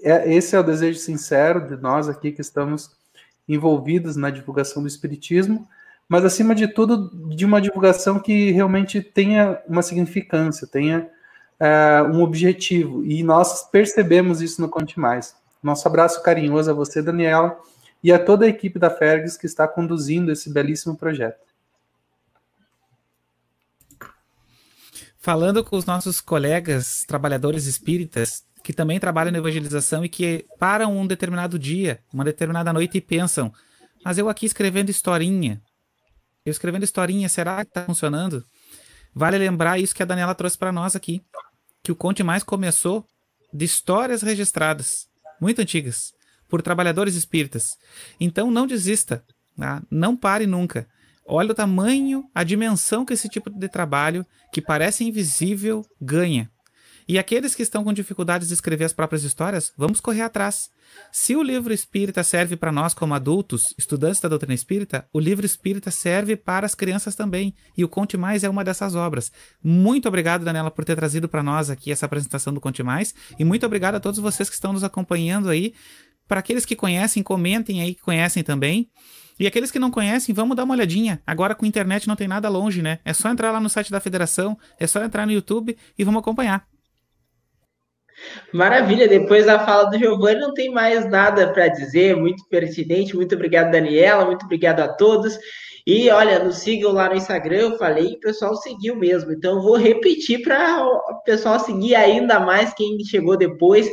É, 0.00 0.32
esse 0.32 0.54
é 0.54 0.60
o 0.60 0.62
desejo 0.62 0.98
sincero 0.98 1.68
de 1.68 1.76
nós 1.76 2.08
aqui 2.08 2.32
que 2.32 2.40
estamos 2.40 2.96
envolvidos 3.48 4.16
na 4.16 4.30
divulgação 4.30 4.82
do 4.82 4.88
espiritismo, 4.88 5.68
mas 6.08 6.24
acima 6.24 6.54
de 6.54 6.68
tudo 6.68 7.10
de 7.34 7.44
uma 7.44 7.60
divulgação 7.60 8.18
que 8.18 8.50
realmente 8.52 9.00
tenha 9.00 9.60
uma 9.66 9.82
significância, 9.82 10.66
tenha 10.66 11.08
uh, 11.60 12.08
um 12.12 12.22
objetivo. 12.22 13.04
E 13.04 13.22
nós 13.22 13.68
percebemos 13.70 14.40
isso 14.40 14.60
no 14.60 14.68
Conte 14.68 14.98
Mais. 14.98 15.34
Nosso 15.62 15.86
abraço 15.88 16.22
carinhoso 16.22 16.70
a 16.70 16.74
você, 16.74 17.02
Daniela, 17.02 17.58
e 18.02 18.12
a 18.12 18.18
toda 18.18 18.44
a 18.44 18.48
equipe 18.48 18.78
da 18.78 18.90
Fergus 18.90 19.36
que 19.36 19.46
está 19.46 19.66
conduzindo 19.66 20.30
esse 20.30 20.52
belíssimo 20.52 20.96
projeto. 20.96 21.44
Falando 25.18 25.64
com 25.64 25.76
os 25.76 25.84
nossos 25.84 26.20
colegas 26.20 27.04
trabalhadores 27.04 27.66
espíritas, 27.66 28.44
que 28.66 28.72
também 28.72 28.98
trabalham 28.98 29.30
na 29.30 29.38
evangelização 29.38 30.04
e 30.04 30.08
que 30.08 30.44
param 30.58 30.98
um 30.98 31.06
determinado 31.06 31.56
dia, 31.56 32.00
uma 32.12 32.24
determinada 32.24 32.72
noite 32.72 32.98
e 32.98 33.00
pensam: 33.00 33.52
mas 34.04 34.18
eu 34.18 34.28
aqui 34.28 34.44
escrevendo 34.44 34.90
historinha, 34.90 35.62
eu 36.44 36.50
escrevendo 36.50 36.82
historinha, 36.82 37.28
será 37.28 37.64
que 37.64 37.70
está 37.70 37.84
funcionando? 37.84 38.44
Vale 39.14 39.38
lembrar 39.38 39.78
isso 39.78 39.94
que 39.94 40.02
a 40.02 40.06
Daniela 40.06 40.34
trouxe 40.34 40.58
para 40.58 40.72
nós 40.72 40.96
aqui, 40.96 41.22
que 41.80 41.92
o 41.92 41.94
Conte 41.94 42.24
Mais 42.24 42.42
começou 42.42 43.06
de 43.54 43.64
histórias 43.64 44.20
registradas, 44.20 45.06
muito 45.40 45.60
antigas, 45.62 46.10
por 46.48 46.60
trabalhadores 46.60 47.14
espíritas. 47.14 47.76
Então 48.18 48.50
não 48.50 48.66
desista, 48.66 49.24
tá? 49.56 49.80
não 49.88 50.16
pare 50.16 50.44
nunca. 50.44 50.88
Olha 51.24 51.52
o 51.52 51.54
tamanho, 51.54 52.24
a 52.34 52.42
dimensão 52.42 53.04
que 53.04 53.12
esse 53.12 53.28
tipo 53.28 53.48
de 53.48 53.68
trabalho, 53.68 54.26
que 54.52 54.60
parece 54.60 55.04
invisível, 55.04 55.84
ganha. 56.00 56.50
E 57.08 57.20
aqueles 57.20 57.54
que 57.54 57.62
estão 57.62 57.84
com 57.84 57.92
dificuldades 57.92 58.48
de 58.48 58.54
escrever 58.54 58.84
as 58.84 58.92
próprias 58.92 59.22
histórias, 59.22 59.72
vamos 59.76 60.00
correr 60.00 60.22
atrás. 60.22 60.70
Se 61.12 61.36
o 61.36 61.42
livro 61.42 61.72
espírita 61.72 62.24
serve 62.24 62.56
para 62.56 62.72
nós 62.72 62.94
como 62.94 63.14
adultos, 63.14 63.72
estudantes 63.78 64.20
da 64.20 64.28
doutrina 64.28 64.54
espírita, 64.54 65.06
o 65.12 65.20
livro 65.20 65.46
espírita 65.46 65.90
serve 65.92 66.34
para 66.34 66.66
as 66.66 66.74
crianças 66.74 67.14
também. 67.14 67.54
E 67.76 67.84
o 67.84 67.88
Conte 67.88 68.16
Mais 68.16 68.42
é 68.42 68.48
uma 68.48 68.64
dessas 68.64 68.96
obras. 68.96 69.30
Muito 69.62 70.08
obrigado, 70.08 70.44
Daniela, 70.44 70.70
por 70.70 70.84
ter 70.84 70.96
trazido 70.96 71.28
para 71.28 71.44
nós 71.44 71.70
aqui 71.70 71.92
essa 71.92 72.06
apresentação 72.06 72.52
do 72.52 72.60
Conte 72.60 72.82
Mais. 72.82 73.14
E 73.38 73.44
muito 73.44 73.64
obrigado 73.64 73.94
a 73.94 74.00
todos 74.00 74.18
vocês 74.18 74.48
que 74.48 74.54
estão 74.54 74.72
nos 74.72 74.82
acompanhando 74.82 75.48
aí. 75.48 75.74
Para 76.26 76.40
aqueles 76.40 76.64
que 76.64 76.74
conhecem, 76.74 77.22
comentem 77.22 77.82
aí 77.82 77.94
que 77.94 78.02
conhecem 78.02 78.42
também. 78.42 78.90
E 79.38 79.46
aqueles 79.46 79.70
que 79.70 79.78
não 79.78 79.92
conhecem, 79.92 80.34
vamos 80.34 80.56
dar 80.56 80.64
uma 80.64 80.74
olhadinha. 80.74 81.22
Agora 81.24 81.54
com 81.54 81.66
internet 81.66 82.08
não 82.08 82.16
tem 82.16 82.26
nada 82.26 82.48
longe, 82.48 82.82
né? 82.82 82.98
É 83.04 83.12
só 83.12 83.28
entrar 83.28 83.52
lá 83.52 83.60
no 83.60 83.68
site 83.68 83.92
da 83.92 84.00
federação, 84.00 84.58
é 84.80 84.86
só 84.88 85.04
entrar 85.04 85.24
no 85.24 85.32
YouTube 85.32 85.76
e 85.96 86.02
vamos 86.02 86.20
acompanhar. 86.20 86.66
Maravilha, 88.52 89.06
depois 89.06 89.46
da 89.46 89.58
fala 89.58 89.90
do 89.90 89.98
Giovanni 89.98 90.40
não 90.40 90.54
tem 90.54 90.70
mais 90.70 91.08
nada 91.08 91.52
para 91.52 91.68
dizer, 91.68 92.16
muito 92.16 92.46
pertinente, 92.48 93.14
muito 93.14 93.34
obrigado 93.34 93.70
Daniela, 93.70 94.24
muito 94.24 94.44
obrigado 94.44 94.80
a 94.80 94.88
todos, 94.88 95.38
e 95.86 96.10
olha, 96.10 96.42
nos 96.42 96.58
sigam 96.58 96.92
lá 96.92 97.08
no 97.08 97.16
Instagram, 97.16 97.58
eu 97.58 97.78
falei, 97.78 98.14
o 98.14 98.20
pessoal 98.20 98.56
seguiu 98.56 98.96
mesmo, 98.96 99.32
então 99.32 99.62
vou 99.62 99.76
repetir 99.76 100.42
para 100.42 100.84
o 100.84 101.22
pessoal 101.24 101.60
seguir 101.60 101.94
ainda 101.94 102.40
mais 102.40 102.72
quem 102.74 102.98
chegou 103.04 103.36
depois, 103.36 103.88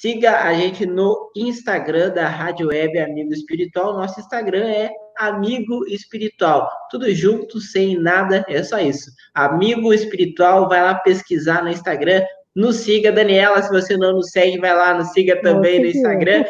siga 0.00 0.42
a 0.42 0.54
gente 0.54 0.86
no 0.86 1.30
Instagram 1.36 2.10
da 2.10 2.28
Rádio 2.28 2.68
Web 2.68 2.98
Amigo 2.98 3.32
Espiritual, 3.32 3.94
nosso 3.94 4.20
Instagram 4.20 4.68
é 4.68 4.90
Amigo 5.18 5.84
Espiritual, 5.88 6.70
tudo 6.90 7.12
junto, 7.12 7.60
sem 7.60 7.98
nada, 7.98 8.44
é 8.48 8.62
só 8.62 8.78
isso, 8.78 9.10
Amigo 9.34 9.92
Espiritual, 9.92 10.68
vai 10.68 10.82
lá 10.82 10.94
pesquisar 10.94 11.64
no 11.64 11.70
Instagram, 11.70 12.22
nos 12.58 12.78
siga, 12.78 13.12
Daniela, 13.12 13.62
se 13.62 13.70
você 13.70 13.96
não 13.96 14.14
nos 14.14 14.30
segue, 14.30 14.58
vai 14.58 14.74
lá, 14.74 14.92
nos 14.92 15.12
siga 15.12 15.40
também 15.40 15.78
no 15.78 15.86
Instagram. 15.86 16.44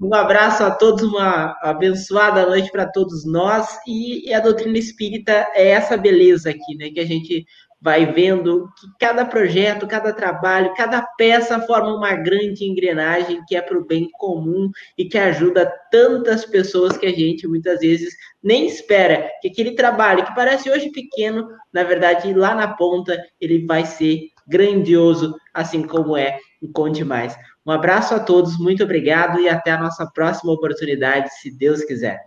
Um 0.00 0.14
abraço 0.14 0.64
a 0.64 0.70
todos, 0.70 1.02
uma 1.02 1.54
abençoada 1.60 2.46
noite 2.46 2.72
para 2.72 2.86
todos 2.90 3.26
nós. 3.26 3.78
E, 3.86 4.30
e, 4.30 4.32
a 4.32 4.40
doutrina 4.40 4.78
espírita 4.78 5.46
é 5.54 5.68
essa 5.68 5.94
beleza 5.94 6.48
aqui, 6.48 6.74
né? 6.78 6.88
Que 6.88 7.00
a 7.00 7.04
gente 7.04 7.44
vai 7.78 8.10
vendo 8.10 8.66
que 8.80 8.86
cada 8.98 9.26
projeto, 9.26 9.86
cada 9.86 10.10
trabalho, 10.10 10.72
cada 10.74 11.02
peça 11.18 11.60
forma 11.60 11.94
uma 11.94 12.14
grande 12.14 12.64
engrenagem 12.64 13.42
que 13.46 13.54
é 13.54 13.60
para 13.60 13.78
o 13.78 13.84
bem 13.84 14.08
comum 14.12 14.70
e 14.96 15.04
que 15.04 15.18
ajuda 15.18 15.70
tantas 15.90 16.46
pessoas 16.46 16.96
que 16.96 17.04
a 17.04 17.12
gente 17.12 17.46
muitas 17.46 17.80
vezes 17.80 18.14
nem 18.42 18.66
espera 18.66 19.28
que 19.42 19.48
aquele 19.48 19.72
trabalho 19.72 20.24
que 20.24 20.34
parece 20.34 20.70
hoje 20.70 20.90
pequeno, 20.90 21.46
na 21.70 21.82
verdade, 21.82 22.32
lá 22.32 22.54
na 22.54 22.68
ponta, 22.68 23.22
ele 23.38 23.66
vai 23.66 23.84
ser 23.84 24.34
grandioso, 24.46 25.34
assim 25.52 25.86
como 25.86 26.16
é 26.16 26.38
o 26.62 26.70
Conte 26.70 27.04
Mais. 27.04 27.36
Um 27.66 27.70
abraço 27.70 28.14
a 28.14 28.20
todos, 28.20 28.58
muito 28.58 28.84
obrigado 28.84 29.40
e 29.40 29.48
até 29.48 29.72
a 29.72 29.80
nossa 29.80 30.06
próxima 30.06 30.52
oportunidade, 30.52 31.34
se 31.40 31.50
Deus 31.50 31.84
quiser. 31.84 32.20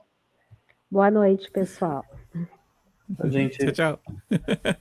Boa 0.92 1.10
noite, 1.10 1.50
pessoal. 1.52 2.04
Gente... 3.26 3.58
Tchau, 3.58 3.72
tchau. 3.72 4.00